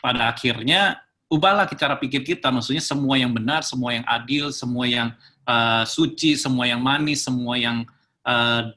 [0.00, 0.98] pada akhirnya
[1.30, 5.08] ubahlah cara pikir kita, maksudnya semua yang benar, semua yang adil, semua yang
[5.46, 7.86] uh, suci, semua yang manis, semua yang
[8.26, 8.74] uh,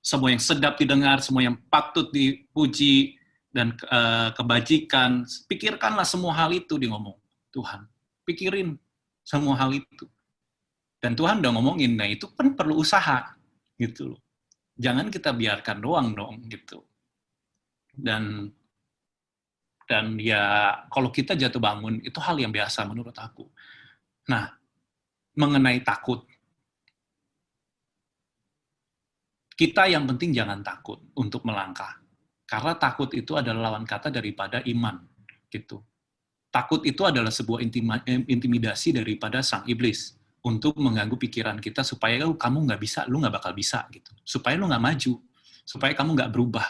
[0.00, 3.18] semua yang sedap didengar, semua yang patut dipuji,
[3.56, 7.16] dan uh, kebajikan, pikirkanlah semua hal itu di ngomong
[7.56, 7.88] Tuhan.
[8.28, 8.76] Pikirin
[9.24, 10.04] semua hal itu.
[11.00, 13.32] Dan Tuhan udah ngomongin, nah itu kan perlu usaha
[13.80, 14.20] gitu loh.
[14.76, 16.84] Jangan kita biarkan doang dong gitu.
[17.96, 18.52] Dan
[19.86, 23.46] dan ya kalau kita jatuh bangun itu hal yang biasa menurut aku.
[24.28, 24.50] Nah,
[25.38, 26.26] mengenai takut.
[29.56, 32.06] Kita yang penting jangan takut untuk melangkah
[32.46, 35.02] karena takut itu adalah lawan kata daripada iman,
[35.50, 35.82] gitu.
[36.46, 37.58] Takut itu adalah sebuah
[38.30, 40.14] intimidasi daripada sang iblis
[40.46, 44.14] untuk mengganggu pikiran kita supaya oh, kamu nggak bisa, lu nggak bakal bisa, gitu.
[44.22, 45.18] Supaya lu nggak maju,
[45.66, 46.66] supaya kamu nggak berubah.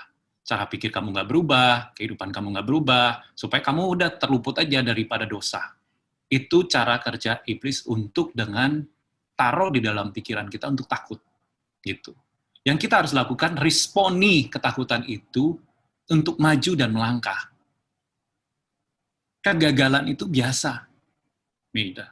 [0.47, 5.27] Cara pikir kamu nggak berubah, kehidupan kamu nggak berubah, supaya kamu udah terluput aja daripada
[5.27, 5.75] dosa.
[6.31, 8.79] Itu cara kerja iblis untuk dengan
[9.35, 11.19] taruh di dalam pikiran kita untuk takut,
[11.83, 12.15] gitu.
[12.63, 15.59] Yang kita harus lakukan, responi ketakutan itu
[16.11, 17.51] untuk maju dan melangkah.
[19.43, 20.87] Kegagalan itu biasa.
[21.71, 22.11] Beda.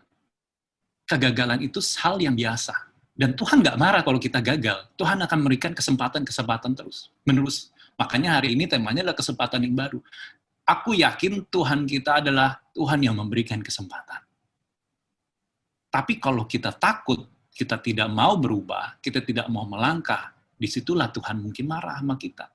[1.07, 2.75] Kegagalan itu hal yang biasa.
[3.15, 4.91] Dan Tuhan nggak marah kalau kita gagal.
[4.95, 7.74] Tuhan akan memberikan kesempatan-kesempatan terus, menerus.
[7.95, 9.99] Makanya hari ini temanya adalah kesempatan yang baru.
[10.65, 14.25] Aku yakin Tuhan kita adalah Tuhan yang memberikan kesempatan.
[15.93, 17.23] Tapi kalau kita takut,
[17.55, 22.51] kita tidak mau berubah, kita tidak mau melangkah, di situlah Tuhan mungkin marah sama kita.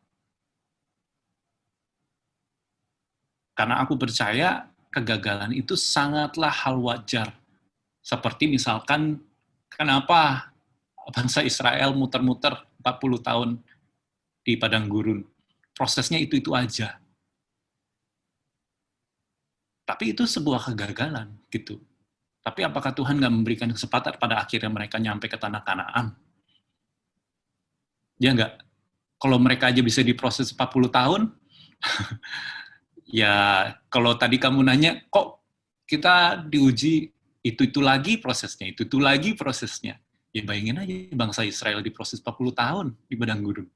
[3.55, 7.31] Karena aku percaya kegagalan itu sangatlah hal wajar.
[8.03, 9.19] Seperti misalkan,
[9.71, 10.51] kenapa
[11.11, 13.49] bangsa Israel muter-muter 40 tahun
[14.49, 15.21] di padang gurun.
[15.77, 16.97] Prosesnya itu-itu aja.
[19.85, 21.77] Tapi itu sebuah kegagalan, gitu.
[22.41, 26.17] Tapi apakah Tuhan nggak memberikan kesempatan pada akhirnya mereka nyampe ke tanah kanaan?
[28.17, 28.57] Ya enggak?
[29.21, 31.21] Kalau mereka aja bisa diproses 40 tahun,
[33.21, 33.33] ya
[33.91, 35.45] kalau tadi kamu nanya, kok
[35.85, 37.13] kita diuji
[37.45, 39.97] itu-itu lagi prosesnya, itu-itu lagi prosesnya.
[40.29, 43.67] Ya bayangin aja bangsa Israel diproses 40 tahun di Padang Gurun.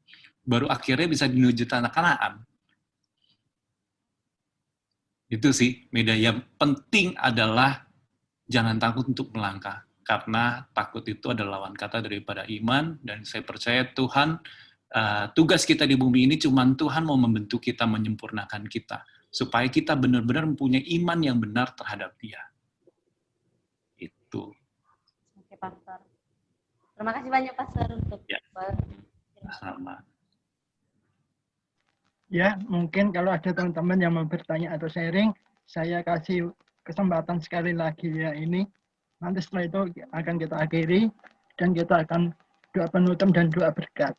[0.43, 2.43] Baru akhirnya bisa menuju tanah kanaan.
[5.31, 7.87] Itu sih, beda yang penting adalah
[8.45, 13.87] jangan takut untuk melangkah karena takut itu adalah lawan kata daripada iman dan saya percaya
[13.87, 14.35] Tuhan
[14.93, 19.97] uh, tugas kita di bumi ini cuma Tuhan mau membentuk kita menyempurnakan kita supaya kita
[19.97, 22.37] benar-benar mempunyai iman yang benar terhadap Dia.
[23.97, 24.53] Itu.
[25.39, 25.97] Oke, Pastor.
[26.93, 28.37] Terima kasih banyak Pastor untuk ya.
[29.57, 30.12] Sama.
[32.33, 35.29] Ya, mungkin kalau ada teman-teman yang mau bertanya atau sharing,
[35.69, 36.49] saya kasih
[36.81, 38.65] kesempatan sekali lagi ya ini
[39.23, 39.79] Nanti setelah itu
[40.11, 41.01] akan kita akhiri
[41.55, 42.35] dan kita akan
[42.75, 44.11] doa penutup dan doa berkat.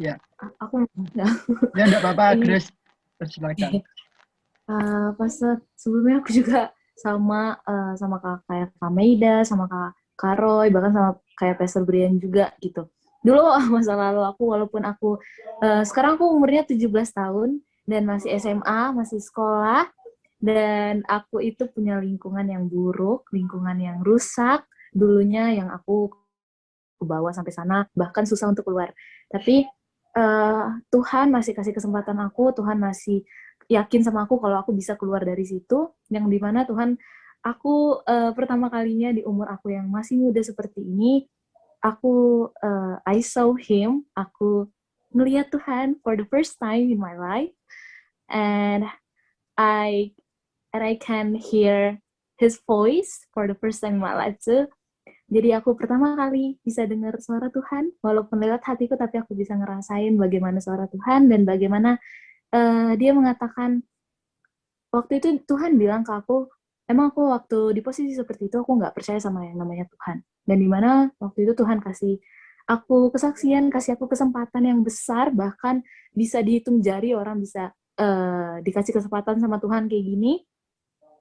[0.00, 0.16] Ya.
[0.64, 1.28] Aku enggak.
[1.76, 2.72] Ya enggak apa-apa, Grace.
[3.20, 3.84] Silakan.
[4.66, 5.30] Uh, pas
[5.76, 11.60] sebelumnya aku juga sama uh, sama kakak Kak Meida, sama kak Karoy, bahkan sama kayak
[11.60, 12.88] Pastor Brian juga gitu.
[13.26, 13.42] Dulu
[13.74, 15.18] masa lalu aku walaupun aku
[15.66, 19.90] uh, sekarang aku umurnya 17 tahun dan masih SMA, masih sekolah
[20.38, 24.62] dan aku itu punya lingkungan yang buruk, lingkungan yang rusak
[24.94, 26.08] dulunya yang aku
[26.96, 28.94] ke bawah sampai sana bahkan susah untuk keluar.
[29.26, 29.66] Tapi
[30.14, 33.26] uh, Tuhan masih kasih kesempatan aku, Tuhan masih
[33.66, 36.94] yakin sama aku kalau aku bisa keluar dari situ yang di mana Tuhan
[37.42, 41.26] aku uh, pertama kalinya di umur aku yang masih muda seperti ini
[41.80, 44.68] aku uh, I saw him aku
[45.12, 47.52] melihat Tuhan for the first time in my life
[48.28, 48.84] and
[49.56, 50.12] I
[50.76, 52.00] and I can hear
[52.36, 54.68] his voice for the first time in my life too.
[55.26, 60.14] Jadi aku pertama kali bisa dengar suara Tuhan walaupun lewat hatiku tapi aku bisa ngerasain
[60.14, 61.98] bagaimana suara Tuhan dan bagaimana
[62.54, 63.82] uh, dia mengatakan
[64.94, 66.46] waktu itu Tuhan bilang ke aku
[66.86, 70.22] emang aku waktu di posisi seperti itu aku nggak percaya sama yang namanya Tuhan.
[70.46, 72.18] Dan di mana waktu itu Tuhan kasih
[72.66, 75.82] aku kesaksian kasih aku kesempatan yang besar bahkan
[76.14, 80.42] bisa dihitung jari orang bisa uh, dikasih kesempatan sama Tuhan kayak gini.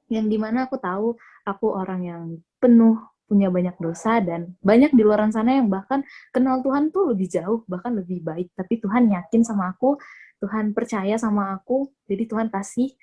[0.05, 1.17] Yang di mana aku tahu
[1.49, 2.23] aku orang yang
[2.61, 7.25] penuh punya banyak dosa dan banyak di luar sana yang bahkan kenal Tuhan tuh lebih
[7.25, 8.53] jauh bahkan lebih baik.
[8.53, 9.97] Tapi Tuhan yakin sama aku
[10.45, 12.93] Tuhan percaya sama aku jadi Tuhan kasih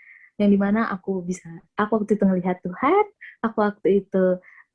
[0.41, 3.05] yang di mana aku bisa aku waktu itu ngelihat Tuhan
[3.45, 4.25] aku waktu itu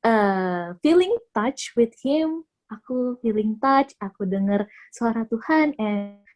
[0.06, 6.28] uh, feeling touch with Him aku feeling touch aku dengar suara Tuhan and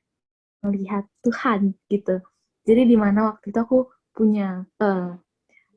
[0.62, 2.22] melihat Tuhan gitu.
[2.62, 3.78] Jadi di mana waktu itu aku
[4.14, 5.18] punya uh,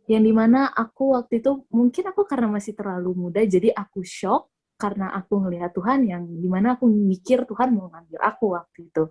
[0.06, 4.54] yang di mana aku waktu itu mungkin aku karena masih terlalu muda jadi aku shock
[4.78, 9.10] karena aku ngelihat Tuhan yang di mana aku mikir Tuhan mau ngambil aku waktu itu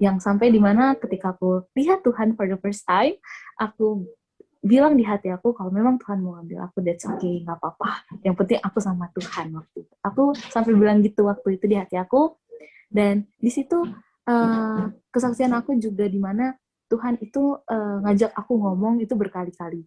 [0.00, 3.16] yang sampai di mana ketika aku lihat Tuhan for the first time
[3.60, 4.08] aku
[4.62, 8.06] bilang di hati aku kalau memang Tuhan mau ambil aku that's okay nggak apa-apa.
[8.22, 9.94] Yang penting aku sama Tuhan waktu itu.
[10.06, 12.38] Aku sampai bilang gitu waktu itu di hati aku.
[12.86, 13.82] Dan di situ
[14.30, 16.54] uh, kesaksian aku juga di mana
[16.86, 19.82] Tuhan itu uh, ngajak aku ngomong itu berkali-kali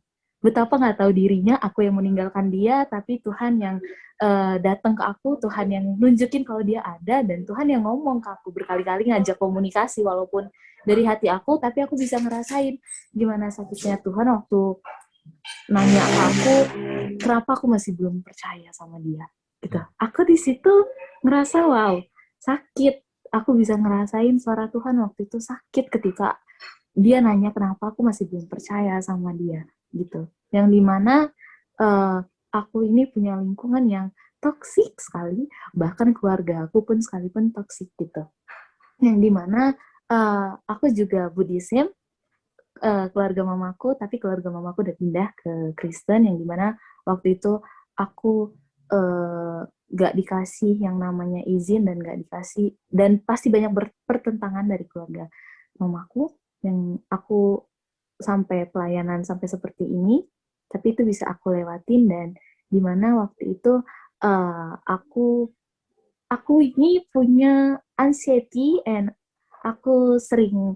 [0.45, 3.81] betapa nggak tahu dirinya aku yang meninggalkan dia tapi Tuhan yang
[4.21, 8.29] uh, datang ke aku Tuhan yang nunjukin kalau dia ada dan Tuhan yang ngomong ke
[8.29, 8.53] aku.
[8.53, 10.45] Berkali-kali ngajak komunikasi walaupun
[10.85, 12.77] dari hati aku tapi aku bisa ngerasain
[13.09, 14.61] gimana sakitnya Tuhan waktu
[15.73, 16.55] nanya ke aku
[17.17, 19.25] kenapa aku masih belum percaya sama dia?
[19.65, 19.81] Gitu.
[19.97, 20.73] Aku di situ
[21.25, 21.97] ngerasa wow
[22.37, 23.01] sakit.
[23.33, 26.39] Aku bisa ngerasain suara Tuhan waktu itu sakit ketika
[26.95, 30.27] dia nanya kenapa aku masih belum percaya sama dia gitu.
[30.51, 31.15] Yang di mana
[31.79, 32.19] uh,
[32.51, 34.07] aku ini punya lingkungan yang
[34.43, 38.29] toksik sekali, bahkan keluarga aku pun sekalipun toksik gitu.
[39.01, 39.73] Yang di mana
[40.11, 41.89] uh, aku juga Buddhism,
[42.83, 46.77] uh, keluarga mamaku, tapi keluarga mamaku udah pindah ke Kristen, yang di mana
[47.07, 47.57] waktu itu
[47.95, 48.53] aku
[48.91, 49.65] uh,
[49.95, 53.71] gak dikasih yang namanya izin dan gak dikasih dan pasti banyak
[54.03, 55.29] pertentangan dari keluarga
[55.77, 56.33] mamaku
[56.65, 57.61] yang aku
[58.19, 60.23] sampai pelayanan sampai seperti ini,
[60.69, 62.27] tapi itu bisa aku lewatin dan
[62.65, 63.83] di mana waktu itu
[64.25, 65.47] uh, aku
[66.31, 69.13] aku ini punya anxiety and
[69.61, 70.75] aku sering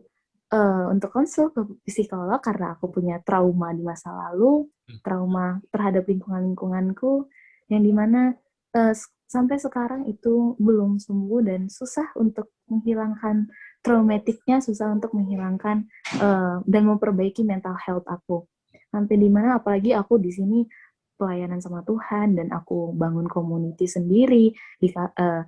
[0.53, 5.01] uh, untuk konsul ke psikolog karena aku punya trauma di masa lalu, hmm.
[5.05, 7.29] trauma terhadap lingkungan-lingkunganku
[7.69, 8.33] yang di mana
[8.73, 8.93] uh,
[9.29, 13.45] sampai sekarang itu belum sembuh dan susah untuk menghilangkan
[13.79, 15.87] traumatiknya susah untuk menghilangkan
[16.19, 18.43] uh, dan memperbaiki mental health aku.
[18.89, 20.59] Sampai di mana apalagi aku di sini
[21.19, 25.43] pelayanan sama Tuhan dan aku bangun community sendiri di uh,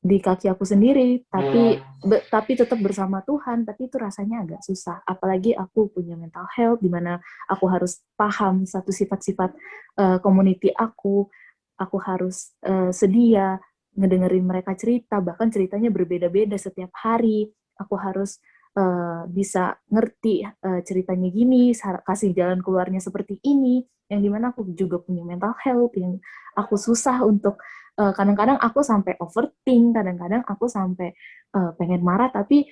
[0.00, 5.04] di kaki aku sendiri, tapi be, tapi tetap bersama Tuhan, tapi itu rasanya agak susah.
[5.04, 9.52] Apalagi aku punya mental health, di mana aku harus paham satu sifat-sifat
[10.00, 11.28] uh, community aku,
[11.76, 13.60] aku harus uh, sedia,
[13.96, 17.50] ngedengerin mereka cerita, bahkan ceritanya berbeda-beda setiap hari.
[17.80, 18.38] Aku harus
[18.78, 21.74] uh, bisa ngerti uh, ceritanya gini,
[22.06, 23.82] kasih jalan keluarnya seperti ini,
[24.12, 26.18] yang di mana aku juga punya mental health, yang
[26.54, 27.58] aku susah untuk
[28.00, 31.12] kadang kadang-kadang aku sampai overthink, kadang-kadang aku sampai
[31.52, 32.64] uh, pengen marah, tapi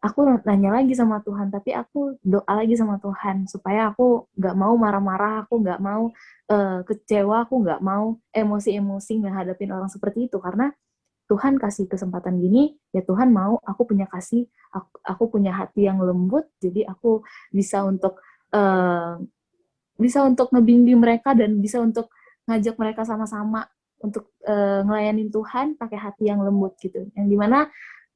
[0.00, 4.76] aku nanya lagi sama Tuhan tapi aku doa lagi sama Tuhan supaya aku nggak mau
[4.76, 6.12] marah-marah aku nggak mau
[6.52, 10.36] uh, kecewa aku nggak mau emosi-emosi menghadapin orang seperti itu.
[10.38, 10.70] Karena
[11.26, 15.98] Tuhan kasih kesempatan gini ya Tuhan mau aku punya kasih aku, aku punya hati yang
[15.98, 18.22] lembut jadi aku bisa untuk
[18.54, 19.18] uh,
[19.98, 22.12] bisa untuk ngebimbing mereka dan bisa untuk
[22.46, 23.66] ngajak mereka sama-sama
[23.98, 27.10] untuk uh, ngelayanin Tuhan pakai hati yang lembut gitu.
[27.16, 27.66] Yang di mana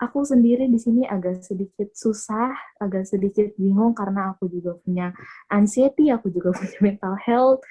[0.00, 5.12] aku sendiri di sini agak sedikit susah, agak sedikit bingung karena aku juga punya
[5.52, 7.62] anxiety, aku juga punya mental health.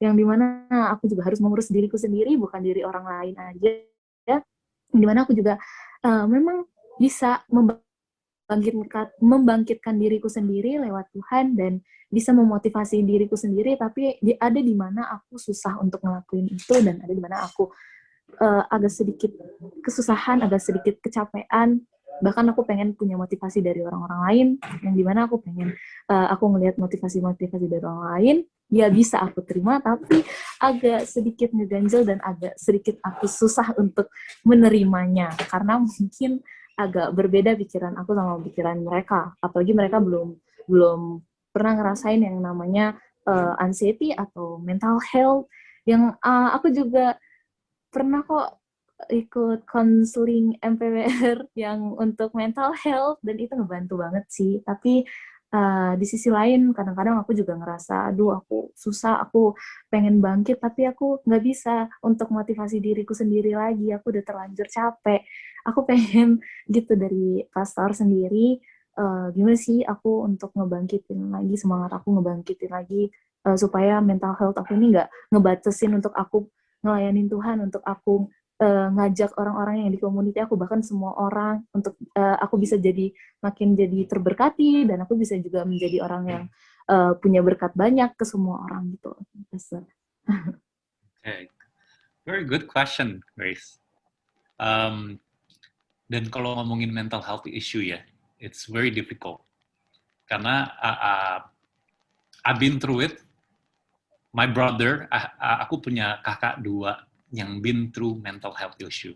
[0.00, 0.64] yang di mana
[0.96, 3.84] aku juga harus mengurus diriku sendiri bukan diri orang lain aja
[4.24, 4.40] ya
[4.96, 5.60] di mana aku juga
[6.08, 6.64] uh, memang
[6.96, 14.72] bisa membangkitkan membangkitkan diriku sendiri lewat Tuhan dan bisa memotivasi diriku sendiri tapi ada di
[14.72, 17.68] mana aku susah untuk ngelakuin itu dan ada di mana aku
[18.38, 19.32] uh, agak sedikit
[19.82, 21.82] kesusahan agak sedikit kecapean.
[22.20, 24.46] Bahkan aku pengen punya motivasi dari orang-orang lain
[24.84, 25.72] yang di mana aku pengen
[26.12, 28.36] uh, aku ngelihat motivasi-motivasi dari orang lain
[28.70, 30.22] ya bisa aku terima tapi
[30.62, 34.12] agak sedikit ngeganjel dan agak sedikit aku susah untuk
[34.46, 35.32] menerimanya.
[35.48, 36.44] Karena mungkin
[36.78, 39.36] agak berbeda pikiran aku sama pikiran mereka.
[39.42, 40.38] Apalagi mereka belum
[40.70, 42.94] belum pernah ngerasain yang namanya
[43.26, 45.50] uh, anxiety atau mental health.
[45.84, 47.18] Yang uh, aku juga
[47.90, 48.60] pernah kok
[49.08, 54.60] ikut konseling MPWR yang untuk mental health dan itu ngebantu banget sih.
[54.60, 55.04] Tapi
[55.54, 59.56] uh, di sisi lain kadang-kadang aku juga ngerasa aduh aku susah aku
[59.88, 65.24] pengen bangkit tapi aku nggak bisa untuk motivasi diriku sendiri lagi aku udah terlanjur capek.
[65.68, 68.60] Aku pengen gitu dari pastor sendiri
[69.00, 73.08] uh, gimana sih aku untuk ngebangkitin lagi semangat aku ngebangkitin lagi
[73.48, 76.48] uh, supaya mental health aku ini nggak ngebatasin untuk aku
[76.80, 78.28] ngelayanin Tuhan untuk aku
[78.60, 83.12] uh, ngajak orang-orang yang di komuniti aku bahkan semua orang untuk uh, aku bisa jadi
[83.40, 86.44] makin jadi terberkati dan aku bisa juga menjadi orang yang
[86.92, 89.16] uh, punya berkat banyak ke semua orang gitu.
[91.20, 91.48] okay.
[92.28, 93.80] Very good question, Grace.
[94.60, 95.18] Um,
[96.12, 98.04] dan kalau ngomongin mental health issue ya,
[98.36, 99.40] it's very difficult.
[100.28, 101.38] Karena uh, uh,
[102.44, 103.14] I've been through it.
[104.30, 107.02] My brother, aku punya kakak dua
[107.34, 109.14] yang been through mental health issue.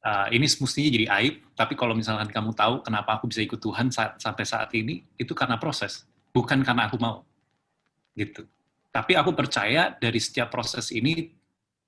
[0.00, 3.92] Uh, ini semestinya jadi aib, tapi kalau misalkan kamu tahu kenapa aku bisa ikut Tuhan
[3.92, 7.24] saat, sampai saat ini, itu karena proses, bukan karena aku mau.
[8.16, 8.48] Gitu.
[8.88, 11.28] Tapi aku percaya dari setiap proses ini,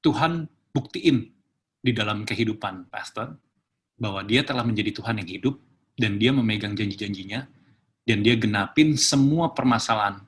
[0.04, 0.44] Tuhan
[0.76, 1.24] buktiin
[1.80, 3.32] di dalam kehidupan pastor,
[3.96, 5.56] bahwa dia telah menjadi Tuhan yang hidup,
[5.96, 7.48] dan dia memegang janji-janjinya,
[8.04, 10.20] dan dia genapin semua permasalahan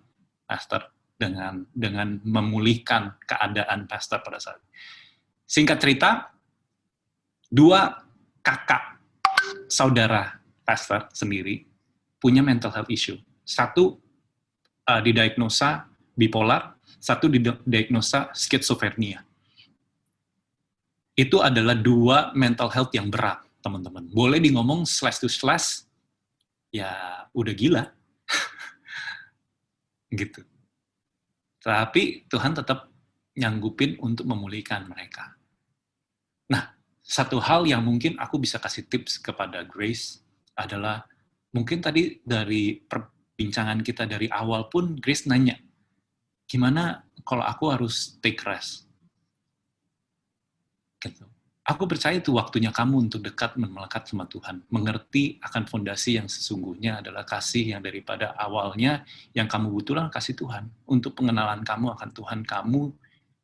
[0.44, 4.60] pastor dengan dengan memulihkan keadaan pastor pada saat.
[5.44, 6.10] Singkat cerita,
[7.48, 8.02] dua
[8.42, 8.98] kakak
[9.68, 11.64] saudara pastor sendiri
[12.18, 13.20] punya mental health issue.
[13.44, 14.00] Satu
[14.88, 19.20] uh, didiagnosa bipolar, satu didiagnosa skizofrenia.
[21.14, 24.10] Itu adalah dua mental health yang berat, teman-teman.
[24.10, 25.86] Boleh di ngomong slash to slash,
[26.74, 26.90] ya
[27.30, 27.84] udah gila.
[30.14, 30.42] Gitu
[31.64, 32.92] tapi Tuhan tetap
[33.40, 35.32] nyanggupin untuk memulihkan mereka.
[36.52, 40.20] Nah, satu hal yang mungkin aku bisa kasih tips kepada Grace
[40.52, 41.08] adalah
[41.56, 45.56] mungkin tadi dari perbincangan kita dari awal pun Grace nanya,
[46.44, 48.84] gimana kalau aku harus take rest?
[51.00, 51.24] Gitu.
[51.64, 54.60] Aku percaya itu waktunya kamu untuk dekat melekat sama Tuhan.
[54.68, 59.00] Mengerti akan fondasi yang sesungguhnya adalah kasih yang daripada awalnya
[59.32, 60.68] yang kamu butuhkan kasih Tuhan.
[60.84, 62.92] Untuk pengenalan kamu akan Tuhan kamu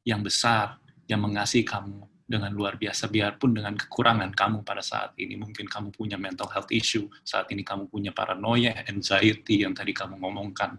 [0.04, 0.76] yang besar,
[1.08, 3.08] yang mengasihi kamu dengan luar biasa.
[3.08, 5.40] Biarpun dengan kekurangan kamu pada saat ini.
[5.40, 10.20] Mungkin kamu punya mental health issue, saat ini kamu punya paranoia, anxiety yang tadi kamu
[10.20, 10.76] ngomongkan.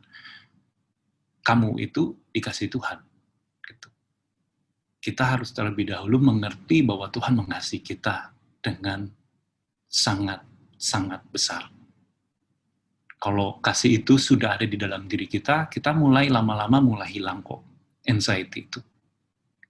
[1.41, 3.10] Kamu itu dikasih Tuhan
[5.01, 8.29] kita harus terlebih dahulu mengerti bahwa Tuhan mengasihi kita
[8.61, 9.09] dengan
[9.89, 11.65] sangat-sangat besar.
[13.17, 17.65] Kalau kasih itu sudah ada di dalam diri kita, kita mulai lama-lama mulai hilang kok
[18.05, 18.79] anxiety itu.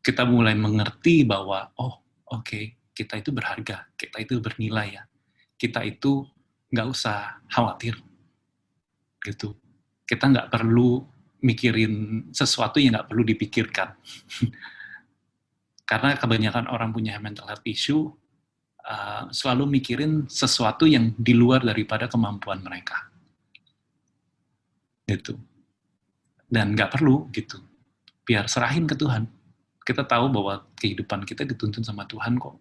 [0.03, 1.95] Kita mulai mengerti bahwa, oh
[2.27, 5.03] oke, okay, kita itu berharga, kita itu bernilai ya.
[5.55, 6.27] Kita itu
[6.71, 7.95] nggak usah khawatir.
[9.21, 9.53] gitu.
[10.01, 11.05] Kita nggak perlu
[11.45, 13.93] mikirin sesuatu yang nggak perlu dipikirkan.
[15.91, 18.07] karena kebanyakan orang punya mental health issue
[18.87, 23.11] uh, selalu mikirin sesuatu yang di luar daripada kemampuan mereka.
[25.03, 25.35] Gitu.
[26.47, 27.59] Dan nggak perlu gitu.
[28.23, 29.27] Biar serahin ke Tuhan.
[29.83, 32.55] Kita tahu bahwa kehidupan kita dituntun sama Tuhan kok.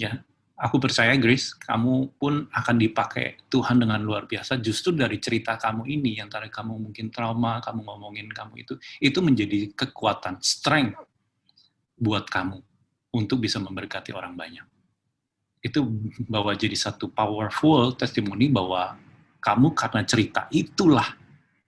[0.00, 0.24] Ya
[0.56, 4.56] aku percaya Grace kamu pun akan dipakai Tuhan dengan luar biasa.
[4.56, 9.20] Justru dari cerita kamu ini yang tadi kamu mungkin trauma kamu ngomongin kamu itu itu
[9.20, 11.09] menjadi kekuatan strength
[12.00, 12.58] buat kamu
[13.12, 14.64] untuk bisa memberkati orang banyak.
[15.60, 15.84] Itu
[16.24, 18.96] bahwa jadi satu powerful testimoni bahwa
[19.44, 21.20] kamu karena cerita itulah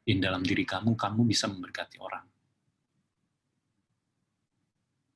[0.03, 2.25] di dalam diri kamu, kamu bisa memberkati orang.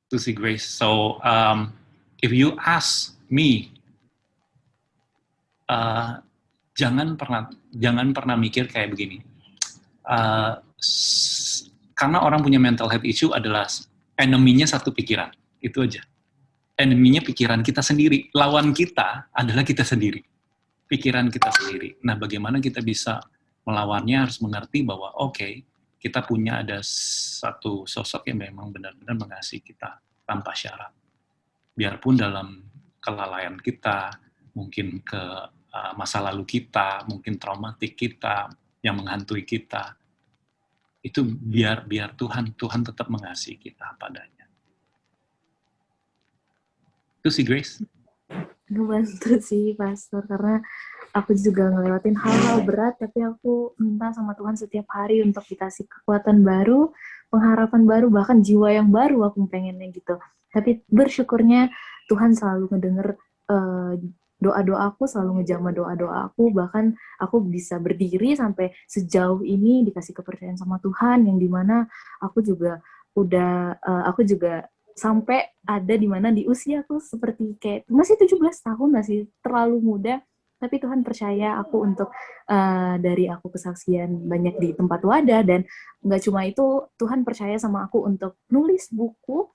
[0.07, 0.69] Itu sih Grace.
[0.69, 1.75] So, um,
[2.23, 3.75] if you ask me,
[5.67, 6.23] uh,
[6.77, 9.19] jangan pernah jangan pernah mikir kayak begini.
[10.07, 10.63] Uh,
[11.97, 13.67] karena orang punya mental health issue adalah
[14.17, 15.31] enemy-nya satu pikiran.
[15.61, 16.03] Itu aja.
[16.77, 18.29] Enemy-nya pikiran kita sendiri.
[18.37, 20.21] Lawan kita adalah kita sendiri.
[20.89, 22.01] Pikiran kita sendiri.
[22.05, 23.21] Nah, bagaimana kita bisa
[23.65, 25.65] melawannya harus mengerti bahwa oke,
[25.97, 30.93] kita punya ada satu sosok yang memang benar-benar mengasihi kita tanpa syarat.
[31.75, 32.63] Biarpun dalam
[33.03, 34.15] kelalaian kita,
[34.55, 38.49] mungkin ke uh, masa lalu kita, mungkin traumatik kita
[38.81, 39.99] yang menghantui kita,
[41.07, 44.51] itu biar biar Tuhan Tuhan tetap mengasihi kita padanya.
[47.23, 47.79] Itu sih Grace.
[48.67, 50.59] ngebantu sih pastor karena
[51.15, 56.43] aku juga ngelewatin hal-hal berat tapi aku minta sama Tuhan setiap hari untuk dikasih kekuatan
[56.43, 56.91] baru
[57.31, 60.19] pengharapan baru bahkan jiwa yang baru aku pengennya gitu
[60.51, 61.71] tapi bersyukurnya
[62.11, 63.09] Tuhan selalu ngedenger
[63.55, 63.93] eh,
[64.37, 70.61] doa-doa aku selalu ngejama doa-doa aku bahkan aku bisa berdiri sampai sejauh ini dikasih kepercayaan
[70.61, 71.89] sama Tuhan yang di mana
[72.21, 72.85] aku juga
[73.17, 78.41] udah eh, aku juga sampai ada di mana di usia aku seperti kayak masih 17
[78.65, 80.17] tahun masih terlalu muda.
[80.57, 82.09] Tapi Tuhan percaya aku untuk
[82.49, 85.65] eh, dari aku kesaksian banyak di tempat wadah dan
[86.01, 89.49] nggak cuma itu Tuhan percaya sama aku untuk nulis buku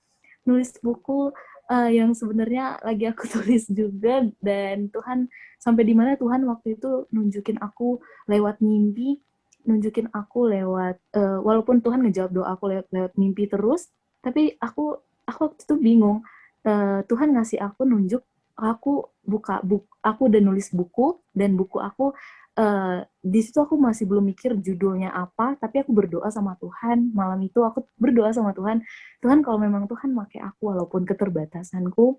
[0.46, 1.30] nulis buku
[1.70, 5.30] eh, yang sebenarnya lagi aku tulis juga dan Tuhan
[5.62, 9.22] sampai di mana Tuhan waktu itu nunjukin aku lewat mimpi
[9.62, 13.90] nunjukin aku lewat eh, walaupun Tuhan ngejawab doa aku lewat, lewat mimpi terus
[14.22, 16.26] tapi aku aku waktu itu bingung
[16.62, 18.22] Eh, Tuhan ngasih aku nunjuk
[18.54, 22.14] aku buka buku aku udah nulis buku dan buku aku
[22.58, 27.12] eh, di situ aku masih belum mikir judulnya apa tapi aku berdoa sama Tuhan.
[27.14, 28.84] Malam itu aku berdoa sama Tuhan.
[29.24, 32.18] Tuhan kalau memang Tuhan pakai aku walaupun keterbatasanku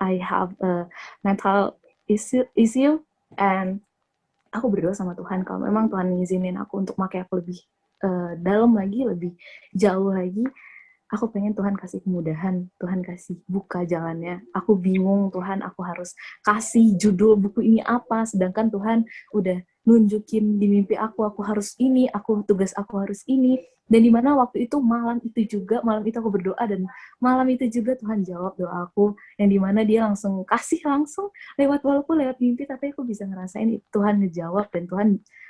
[0.00, 0.88] I have a
[1.20, 1.76] mental
[2.08, 3.04] issue, issue
[3.36, 3.84] and
[4.50, 5.44] aku berdoa sama Tuhan.
[5.46, 7.58] Kalau memang Tuhan ngizinin aku untuk pakai aku lebih
[8.02, 9.32] eh, dalam lagi lebih
[9.76, 10.42] jauh lagi
[11.10, 14.46] aku pengen Tuhan kasih kemudahan, Tuhan kasih buka jalannya.
[14.54, 16.14] Aku bingung Tuhan, aku harus
[16.46, 18.98] kasih judul buku ini apa, sedangkan Tuhan
[19.34, 23.58] udah nunjukin di mimpi aku, aku harus ini, aku tugas aku harus ini.
[23.90, 26.86] Dan di mana waktu itu malam itu juga, malam itu aku berdoa dan
[27.18, 31.82] malam itu juga Tuhan jawab doa aku, yang di mana dia langsung kasih langsung lewat
[31.82, 35.08] walaupun lewat mimpi, tapi aku bisa ngerasain Tuhan ngejawab dan Tuhan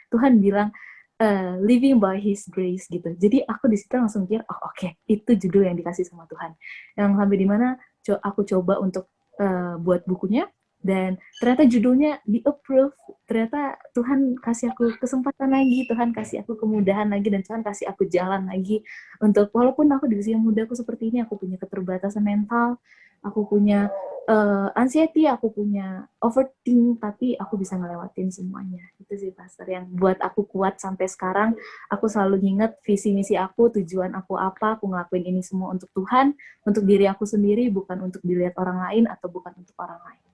[0.08, 0.72] Tuhan bilang
[1.20, 3.12] uh, living by His grace gitu.
[3.14, 6.56] Jadi aku di situ langsung pikir, oh oke, itu judul yang dikasih sama Tuhan.
[6.96, 7.68] Yang sampai di mana
[8.02, 10.48] co- aku coba untuk uh, buat bukunya
[10.80, 12.96] dan ternyata judulnya di approve.
[13.28, 18.08] Ternyata Tuhan kasih aku kesempatan lagi, Tuhan kasih aku kemudahan lagi dan Tuhan kasih aku
[18.08, 18.80] jalan lagi
[19.20, 22.80] untuk walaupun aku di usia muda aku seperti ini, aku punya keterbatasan mental,
[23.20, 23.92] aku punya
[24.30, 28.84] uh, anxiety, aku punya overthink, tapi aku bisa ngelewatin semuanya.
[29.00, 31.56] Itu sih pastor yang buat aku kuat sampai sekarang.
[31.90, 36.32] Aku selalu ingat visi misi aku, tujuan aku apa, aku ngelakuin ini semua untuk Tuhan,
[36.64, 40.24] untuk diri aku sendiri, bukan untuk dilihat orang lain atau bukan untuk orang lain.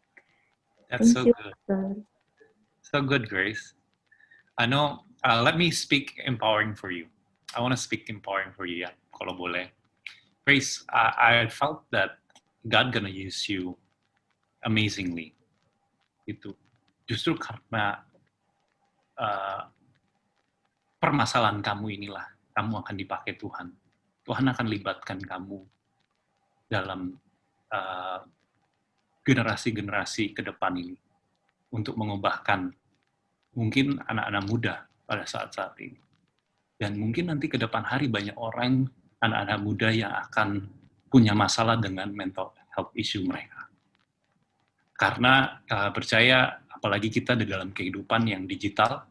[0.86, 1.52] That's Thank so you, good.
[1.66, 1.84] pastor.
[2.86, 3.74] So good, Grace.
[4.56, 5.02] I know.
[5.26, 7.10] Uh, let me speak empowering for you.
[7.56, 9.74] I want to speak empowering for you, ya, kalau boleh.
[10.46, 12.22] Grace, I, I felt that
[12.66, 13.78] God gonna use you
[14.66, 15.30] amazingly.
[16.26, 16.58] Itu
[17.06, 18.02] justru karena
[19.14, 19.62] uh,
[20.98, 23.70] permasalahan kamu inilah kamu akan dipakai Tuhan.
[24.26, 25.62] Tuhan akan libatkan kamu
[26.66, 27.14] dalam
[27.70, 28.26] uh,
[29.22, 30.98] generasi-generasi ke depan ini
[31.70, 32.74] untuk mengubahkan
[33.54, 34.74] mungkin anak-anak muda
[35.06, 36.02] pada saat-saat ini.
[36.74, 38.90] Dan mungkin nanti ke depan hari banyak orang,
[39.22, 40.66] anak-anak muda yang akan
[41.06, 43.72] punya masalah dengan mental health issue mereka.
[44.92, 49.04] Karena uh, percaya, apalagi kita di dalam kehidupan yang digital,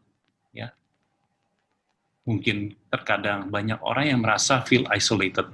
[0.53, 0.69] ya,
[2.25, 5.49] mungkin terkadang banyak orang yang merasa feel isolated.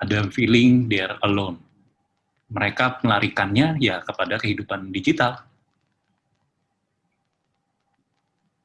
[0.00, 1.60] Ada feeling they're alone.
[2.52, 5.44] Mereka melarikannya ya kepada kehidupan digital.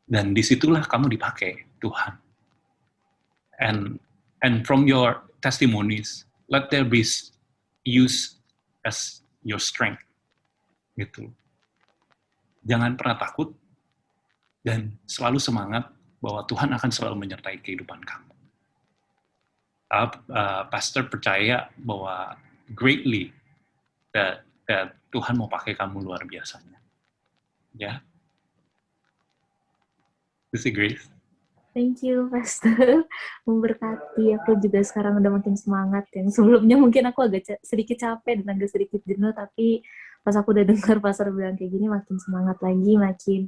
[0.08, 2.14] Dan di situlah kamu dipakai Tuhan.
[3.60, 4.00] And
[4.40, 7.04] and from your testimonies, let there be
[7.84, 8.35] use
[8.86, 10.06] as your strength.
[10.94, 11.28] Gitu.
[12.64, 13.52] Jangan pernah takut
[14.62, 15.90] dan selalu semangat
[16.22, 18.34] bahwa Tuhan akan selalu menyertai kehidupan kamu.
[19.90, 22.34] Uh, Pastor percaya bahwa
[22.74, 23.30] greatly
[24.14, 26.82] that, that Tuhan mau pakai kamu luar biasanya.
[27.78, 28.02] Ya.
[30.56, 31.15] Sih Grace.
[31.76, 33.04] Thank you, Pastor.
[33.48, 34.32] Memberkati.
[34.40, 36.08] Aku juga sekarang udah makin semangat.
[36.16, 39.84] Yang sebelumnya mungkin aku agak ca- sedikit capek dan agak sedikit jenuh, tapi
[40.24, 43.42] pas aku udah dengar Pastor bilang kayak gini, makin semangat lagi, makin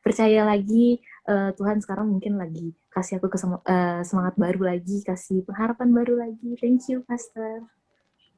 [0.00, 5.42] percaya lagi uh, Tuhan sekarang mungkin lagi kasih aku kesem uh, semangat baru lagi, kasih
[5.42, 6.54] pengharapan baru lagi.
[6.62, 7.66] Thank you, Pastor.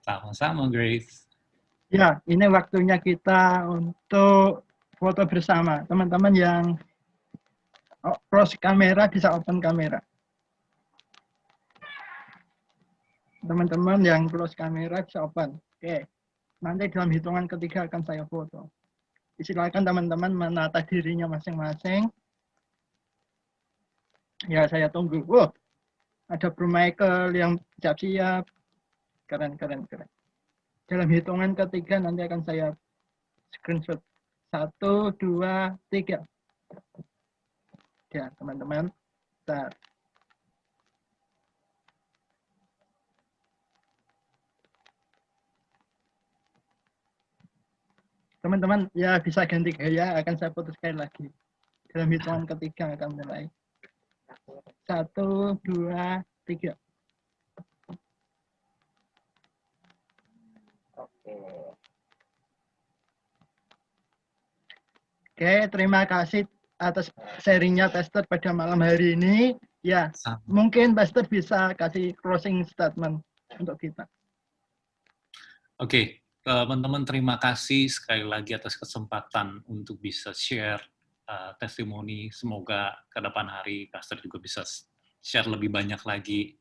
[0.00, 1.28] Sama-sama, Grace.
[1.92, 4.64] Ya, ini waktunya kita untuk
[4.96, 5.84] foto bersama.
[5.84, 6.64] Teman-teman yang
[8.30, 9.98] close kamera bisa open kamera.
[13.46, 15.58] Teman-teman yang close kamera bisa open.
[15.78, 16.06] Oke.
[16.62, 18.70] Nanti dalam hitungan ketiga akan saya foto.
[19.36, 22.08] Silakan teman-teman menata dirinya masing-masing.
[24.48, 25.20] Ya, saya tunggu.
[25.28, 25.52] Wow,
[26.32, 28.48] ada Bro Michael yang siap-siap.
[29.28, 30.08] Keren, keren, keren.
[30.86, 32.66] Dalam hitungan ketiga nanti akan saya
[33.58, 34.00] screenshot.
[34.54, 36.22] Satu, dua, tiga.
[38.14, 38.86] Ya, teman-teman.
[39.42, 39.74] Bentar.
[48.46, 51.26] Teman-teman, ya bisa ganti gaya, akan saya putus sekali lagi.
[51.90, 53.50] Dalam hitungan ketiga akan mulai.
[54.86, 56.78] Satu, dua, tiga.
[60.94, 61.36] Oke.
[65.36, 66.46] Oke, terima kasih
[66.76, 67.08] atas
[67.40, 69.56] sharingnya Pastor pada malam hari ini.
[69.80, 70.42] Ya, Sama.
[70.48, 73.22] mungkin Pastor bisa kasih closing statement
[73.56, 74.04] untuk kita.
[75.78, 80.80] Oke, teman-teman terima kasih sekali lagi atas kesempatan untuk bisa share
[81.28, 82.32] uh, testimoni.
[82.32, 84.64] Semoga ke depan hari Pastor juga bisa
[85.20, 86.56] share lebih banyak lagi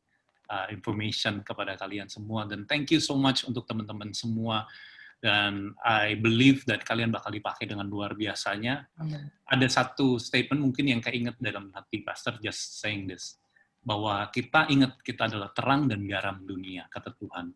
[0.52, 2.46] uh, information kepada kalian semua.
[2.46, 4.68] Dan thank you so much untuk teman-teman semua.
[5.16, 8.86] Dan I believe that kalian bakal dipakai dengan luar biasanya.
[9.00, 9.32] Amen.
[9.48, 13.40] Ada satu statement mungkin yang keinget dalam hati Pastor just saying this.
[13.86, 17.54] Bahwa kita ingat kita adalah terang dan garam dunia, kata Tuhan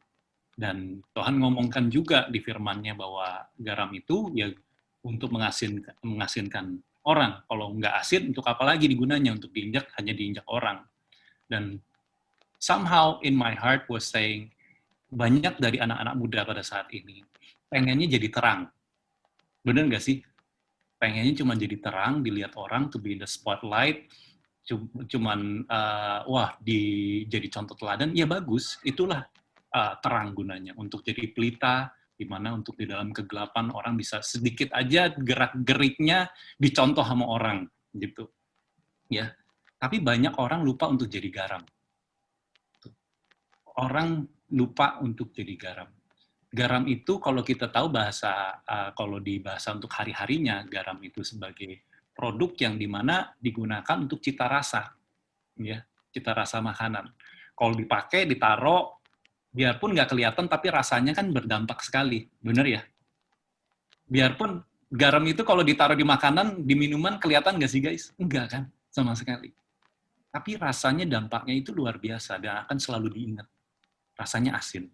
[0.61, 4.53] dan Tuhan ngomongkan juga di firman-Nya bahwa garam itu ya
[5.01, 6.77] untuk mengasinkan, mengasinkan
[7.09, 7.41] orang.
[7.49, 9.33] Kalau nggak asin, untuk apa lagi digunanya?
[9.33, 10.85] Untuk diinjak, hanya diinjak orang.
[11.49, 11.81] Dan
[12.61, 14.53] somehow in my heart was saying,
[15.11, 17.23] banyak dari anak-anak muda pada saat ini
[17.71, 18.61] pengennya jadi terang.
[19.63, 20.19] Bener nggak sih?
[21.01, 24.11] Pengennya cuma jadi terang, dilihat orang, to be in the spotlight,
[25.09, 29.25] cuman uh, wah di jadi contoh teladan ya bagus itulah
[29.73, 34.69] uh, terang gunanya untuk jadi pelita di mana untuk di dalam kegelapan orang bisa sedikit
[34.77, 36.29] aja gerak-geriknya
[36.61, 37.65] dicontoh sama orang
[37.97, 38.29] gitu.
[39.09, 39.33] Ya.
[39.81, 41.65] Tapi banyak orang lupa untuk jadi garam.
[43.81, 45.91] Orang lupa untuk jadi garam.
[46.51, 51.87] Garam itu kalau kita tahu bahasa uh, kalau di bahasa untuk hari-harinya garam itu sebagai
[52.11, 54.91] produk yang di mana digunakan untuk cita rasa,
[55.63, 55.79] ya
[56.11, 57.15] cita rasa makanan.
[57.55, 58.99] Kalau dipakai, ditaruh,
[59.55, 62.83] biarpun nggak kelihatan tapi rasanya kan berdampak sekali, bener ya?
[64.11, 64.59] Biarpun
[64.91, 68.11] garam itu kalau ditaruh di makanan, di minuman kelihatan nggak sih guys?
[68.19, 69.55] Enggak kan, sama sekali.
[70.35, 73.47] Tapi rasanya dampaknya itu luar biasa dan akan selalu diingat.
[74.21, 74.93] Rasanya asin.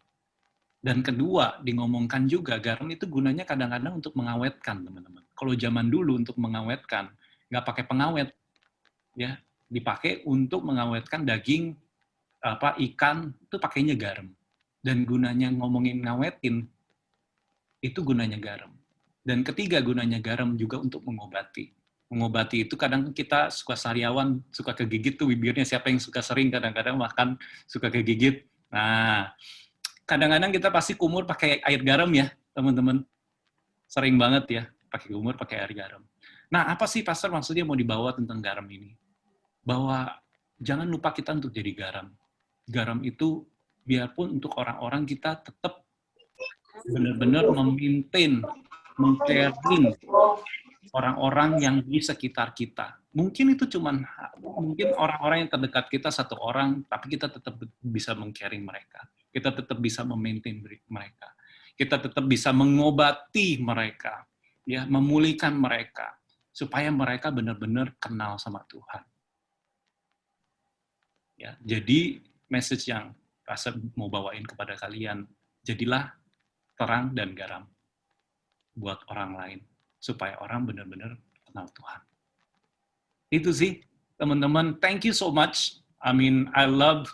[0.78, 5.27] Dan kedua, dingomongkan juga garam itu gunanya kadang-kadang untuk mengawetkan teman-teman.
[5.35, 7.11] Kalau zaman dulu untuk mengawetkan,
[7.51, 8.31] nggak pakai pengawet,
[9.19, 9.35] ya
[9.66, 11.74] dipakai untuk mengawetkan daging
[12.39, 14.31] apa ikan itu pakainya garam
[14.78, 16.70] dan gunanya ngomongin ngawetin,
[17.82, 18.70] itu gunanya garam.
[19.27, 21.74] Dan ketiga gunanya garam juga untuk mengobati.
[22.07, 25.66] Mengobati itu kadang kita suka sariawan, suka kegigit tuh bibirnya.
[25.66, 27.35] Siapa yang suka sering kadang-kadang makan
[27.66, 28.47] suka kegigit.
[28.70, 29.30] Nah,
[30.06, 33.02] kadang-kadang kita pasti kumur pakai air garam ya, teman-teman.
[33.86, 36.02] Sering banget ya, pakai kumur pakai air garam.
[36.51, 38.94] Nah, apa sih pastor maksudnya mau dibawa tentang garam ini?
[39.66, 40.10] Bahwa
[40.59, 42.10] jangan lupa kita untuk jadi garam.
[42.66, 43.47] Garam itu
[43.86, 45.86] biarpun untuk orang-orang kita tetap
[46.86, 48.43] benar-benar memaintain,
[48.98, 49.94] mengclearing
[50.97, 52.97] orang-orang yang di sekitar kita.
[53.12, 54.01] Mungkin itu cuman
[54.40, 59.05] mungkin orang-orang yang terdekat kita satu orang, tapi kita tetap bisa mengcaring mereka.
[59.28, 60.56] Kita tetap bisa memaintain
[60.89, 61.28] mereka.
[61.77, 64.24] Kita tetap bisa mengobati mereka,
[64.64, 66.16] ya, memulihkan mereka
[66.48, 69.05] supaya mereka benar-benar kenal sama Tuhan.
[71.36, 73.12] Ya, jadi message yang
[73.44, 75.28] rasa mau bawain kepada kalian.
[75.60, 76.16] Jadilah
[76.81, 77.68] terang dan garam
[78.73, 79.60] buat orang lain
[79.98, 81.16] supaya orang benar-benar
[81.47, 82.01] kenal Tuhan.
[83.32, 83.82] Itu sih
[84.20, 84.78] teman-teman.
[84.78, 85.82] Thank you so much.
[86.01, 87.10] I mean, I love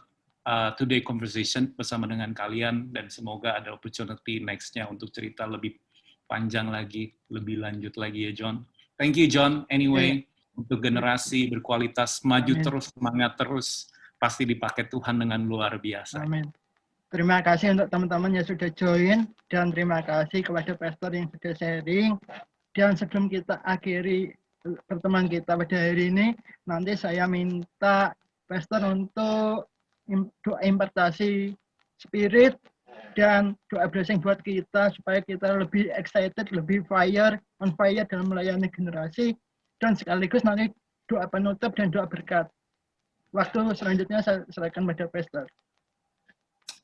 [0.47, 5.79] uh, today conversation bersama dengan kalian dan semoga ada opportunity nextnya untuk cerita lebih
[6.27, 8.67] panjang lagi, lebih lanjut lagi ya John.
[8.97, 9.65] Thank you John.
[9.69, 10.59] Anyway, yeah.
[10.59, 12.65] untuk generasi berkualitas maju Amen.
[12.65, 13.69] terus, semangat terus
[14.17, 16.23] pasti dipakai Tuhan dengan luar biasa.
[16.23, 16.47] Amin.
[17.13, 22.17] Terima kasih untuk teman-teman yang sudah join dan terima kasih kepada pastor yang sudah sharing.
[22.73, 24.33] Dan sebelum kita akhiri
[24.87, 26.35] pertemuan kita pada hari ini.
[26.67, 28.15] Nanti saya minta
[28.47, 29.73] Pastor untuk
[30.45, 31.57] doa impartasi
[31.97, 32.59] spirit
[33.17, 38.69] dan doa blessing buat kita supaya kita lebih excited, lebih fire, on fire dalam melayani
[38.69, 39.33] generasi
[39.81, 40.69] dan sekaligus nanti
[41.09, 42.45] doa penutup dan doa berkat.
[43.33, 45.49] Waktu selanjutnya saya serahkan pada pastor.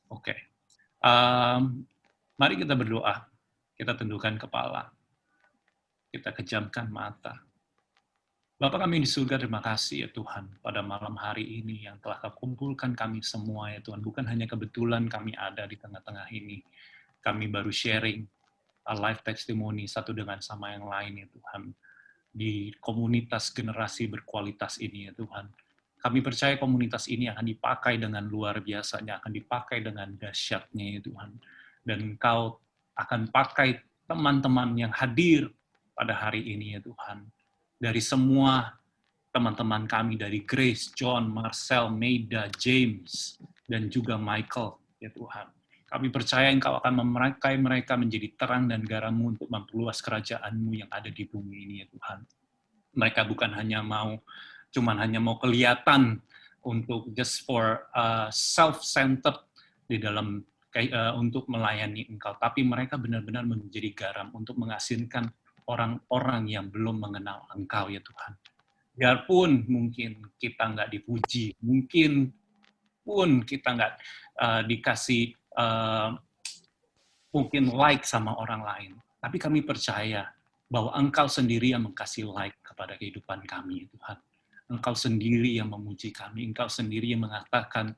[0.09, 0.33] Oke.
[0.33, 0.37] Okay.
[1.05, 1.85] Um,
[2.41, 3.29] mari kita berdoa.
[3.77, 4.89] Kita tundukkan kepala.
[6.09, 7.37] Kita kejamkan mata.
[8.59, 12.33] Bapak kami di surga, terima kasih ya Tuhan pada malam hari ini yang telah kau
[12.43, 14.01] kumpulkan kami semua ya Tuhan.
[14.01, 16.65] Bukan hanya kebetulan kami ada di tengah-tengah ini.
[17.21, 18.25] Kami baru sharing
[18.89, 21.71] a life testimony satu dengan sama yang lain ya Tuhan.
[22.33, 25.45] Di komunitas generasi berkualitas ini ya Tuhan.
[26.01, 31.37] Kami percaya komunitas ini akan dipakai dengan luar biasanya, akan dipakai dengan dahsyatnya ya Tuhan.
[31.85, 32.57] Dan Engkau
[32.97, 33.77] akan pakai
[34.09, 35.53] teman-teman yang hadir
[35.99, 37.27] pada hari ini ya Tuhan
[37.75, 38.79] dari semua
[39.29, 43.37] teman-teman kami dari Grace, John, Marcel, Maida, James,
[43.69, 45.47] dan juga Michael, ya Tuhan.
[45.89, 51.09] Kami percaya Engkau akan memakai mereka menjadi terang dan garammu untuk memperluas kerajaanmu yang ada
[51.09, 52.19] di bumi ini, ya Tuhan.
[52.97, 54.17] Mereka bukan hanya mau,
[54.73, 56.21] cuman hanya mau kelihatan
[56.65, 59.37] untuk just for uh, self-centered
[59.85, 60.41] di dalam
[60.73, 65.29] uh, untuk melayani Engkau, tapi mereka benar-benar menjadi garam untuk mengasinkan
[65.69, 68.33] orang-orang yang belum mengenal Engkau ya Tuhan.
[68.97, 72.33] Biarpun mungkin kita nggak dipuji, mungkin
[73.05, 73.93] pun kita nggak
[74.41, 76.17] uh, dikasih uh,
[77.29, 78.91] mungkin like sama orang lain,
[79.21, 80.25] tapi kami percaya
[80.69, 84.17] bahwa Engkau sendiri yang mengkasih like kepada kehidupan kami, ya Tuhan.
[84.69, 87.97] Engkau sendiri yang memuji kami, Engkau sendiri yang mengatakan,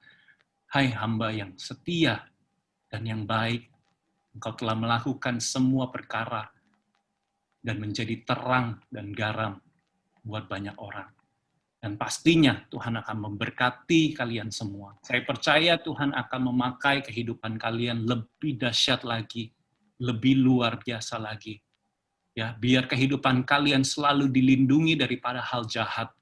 [0.71, 2.23] Hai hamba yang setia
[2.87, 3.67] dan yang baik,
[4.31, 6.47] Engkau telah melakukan semua perkara
[7.61, 9.61] dan menjadi terang dan garam
[10.25, 11.09] buat banyak orang.
[11.81, 14.93] Dan pastinya Tuhan akan memberkati kalian semua.
[15.01, 19.49] Saya percaya Tuhan akan memakai kehidupan kalian lebih dahsyat lagi,
[19.97, 21.57] lebih luar biasa lagi.
[22.37, 26.13] Ya, biar kehidupan kalian selalu dilindungi daripada hal jahat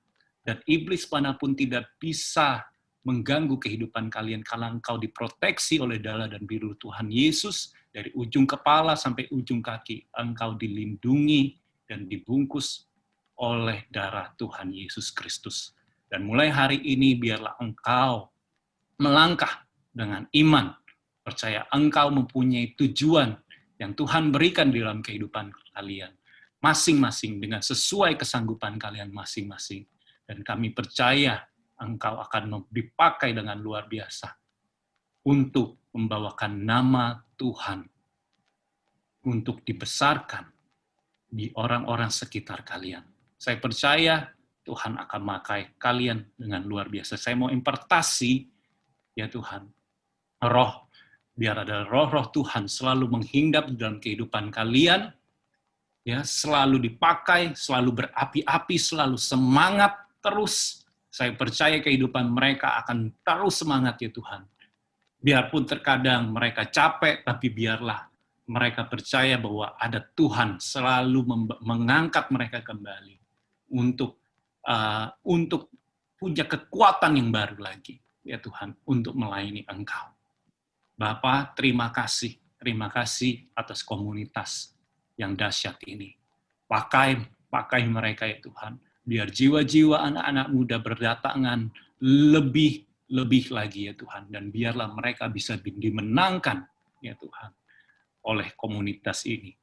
[0.48, 2.66] dan iblis mana pun tidak bisa
[3.04, 8.94] mengganggu kehidupan kalian kalau engkau diproteksi oleh darah dan biru Tuhan Yesus dari ujung kepala
[8.94, 11.58] sampai ujung kaki, engkau dilindungi
[11.90, 12.86] dan dibungkus
[13.42, 15.74] oleh darah Tuhan Yesus Kristus.
[16.10, 18.30] Dan mulai hari ini biarlah engkau
[19.02, 20.76] melangkah dengan iman,
[21.22, 23.34] percaya engkau mempunyai tujuan
[23.80, 26.12] yang Tuhan berikan di dalam kehidupan kalian,
[26.60, 29.88] masing-masing dengan sesuai kesanggupan kalian masing-masing.
[30.30, 31.42] Dan kami percaya
[31.80, 34.30] engkau akan dipakai dengan luar biasa
[35.26, 37.86] untuk membawakan nama Tuhan
[39.26, 40.46] untuk dibesarkan
[41.30, 43.06] di orang-orang sekitar kalian.
[43.40, 44.30] Saya percaya
[44.66, 47.18] Tuhan akan memakai kalian dengan luar biasa.
[47.18, 48.46] Saya mau impartasi,
[49.18, 49.66] ya Tuhan,
[50.46, 50.74] roh,
[51.34, 55.10] biar ada roh-roh Tuhan selalu menghinggap dalam kehidupan kalian,
[56.06, 60.86] ya selalu dipakai, selalu berapi-api, selalu semangat terus.
[61.10, 64.46] Saya percaya kehidupan mereka akan terus semangat ya Tuhan
[65.20, 68.08] biarpun terkadang mereka capek, tapi biarlah
[68.50, 71.22] mereka percaya bahwa ada Tuhan selalu
[71.62, 73.20] mengangkat mereka kembali
[73.76, 74.18] untuk
[74.66, 75.70] uh, untuk
[76.18, 80.12] punya kekuatan yang baru lagi, ya Tuhan, untuk melayani Engkau.
[80.98, 84.76] Bapak, terima kasih, terima kasih atas komunitas
[85.16, 86.12] yang dahsyat ini.
[86.68, 88.76] Pakai, pakai mereka ya Tuhan,
[89.06, 91.72] biar jiwa-jiwa anak-anak muda berdatangan
[92.04, 96.66] lebih lebih lagi ya Tuhan dan biarlah mereka bisa dimenangkan
[97.02, 97.52] ya Tuhan
[98.30, 99.54] oleh komunitas ini.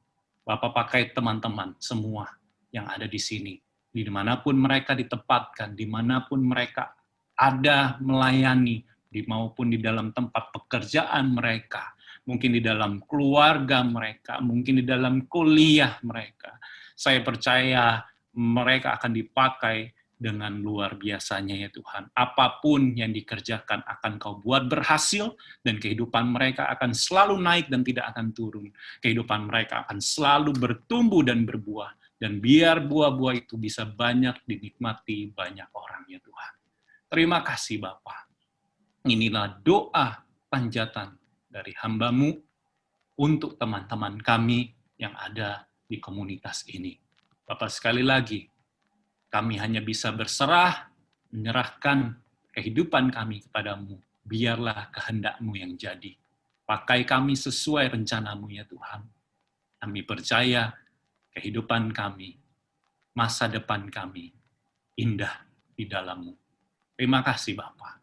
[0.43, 2.27] Bapak pakai teman-teman semua
[2.71, 3.55] yang ada di sini,
[3.91, 6.95] di mana pun mereka ditempatkan, di mana pun mereka
[7.35, 11.95] ada melayani, di maupun di dalam tempat pekerjaan mereka,
[12.27, 16.59] mungkin di dalam keluarga mereka, mungkin di dalam kuliah mereka.
[16.95, 18.03] Saya percaya
[18.35, 22.09] mereka akan dipakai dengan luar biasanya ya Tuhan.
[22.17, 27.85] Apa pun yang dikerjakan akan kau buat berhasil dan kehidupan mereka akan selalu naik dan
[27.85, 28.73] tidak akan turun.
[28.99, 31.93] Kehidupan mereka akan selalu bertumbuh dan berbuah.
[32.17, 36.53] Dan biar buah-buah itu bisa banyak dinikmati banyak orang ya Tuhan.
[37.13, 38.25] Terima kasih Bapak.
[39.05, 41.13] Inilah doa panjatan
[41.45, 42.33] dari hambamu
[43.21, 46.97] untuk teman-teman kami yang ada di komunitas ini.
[47.47, 48.43] Bapak sekali lagi,
[49.27, 50.87] kami hanya bisa berserah,
[51.31, 52.15] menyerahkan
[52.55, 53.99] kehidupan kami kepadamu.
[54.27, 56.15] Biarlah kehendakmu yang jadi.
[56.67, 59.07] Pakai kami sesuai rencanamu ya Tuhan.
[59.79, 60.75] Kami percaya
[61.31, 62.35] kehidupan kami
[63.15, 64.35] masa depan kami
[64.99, 65.47] indah
[65.77, 66.33] di dalammu.
[66.97, 68.01] Terima kasih Bapa.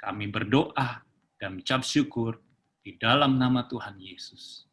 [0.00, 1.04] Kami berdoa
[1.38, 2.40] dan mengucap syukur
[2.80, 4.64] di dalam nama Tuhan Yesus.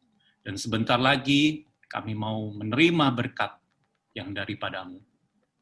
[0.42, 3.52] Dan sebentar lagi kami mau menerima berkat
[4.16, 5.11] yang daripadamu.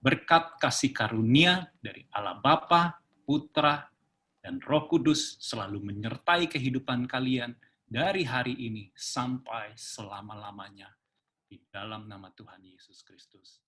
[0.00, 3.84] Berkat kasih karunia dari Allah Bapa, Putra,
[4.40, 7.52] dan Roh Kudus selalu menyertai kehidupan kalian
[7.84, 10.88] dari hari ini sampai selama-lamanya.
[11.44, 13.60] Di dalam nama Tuhan Yesus Kristus.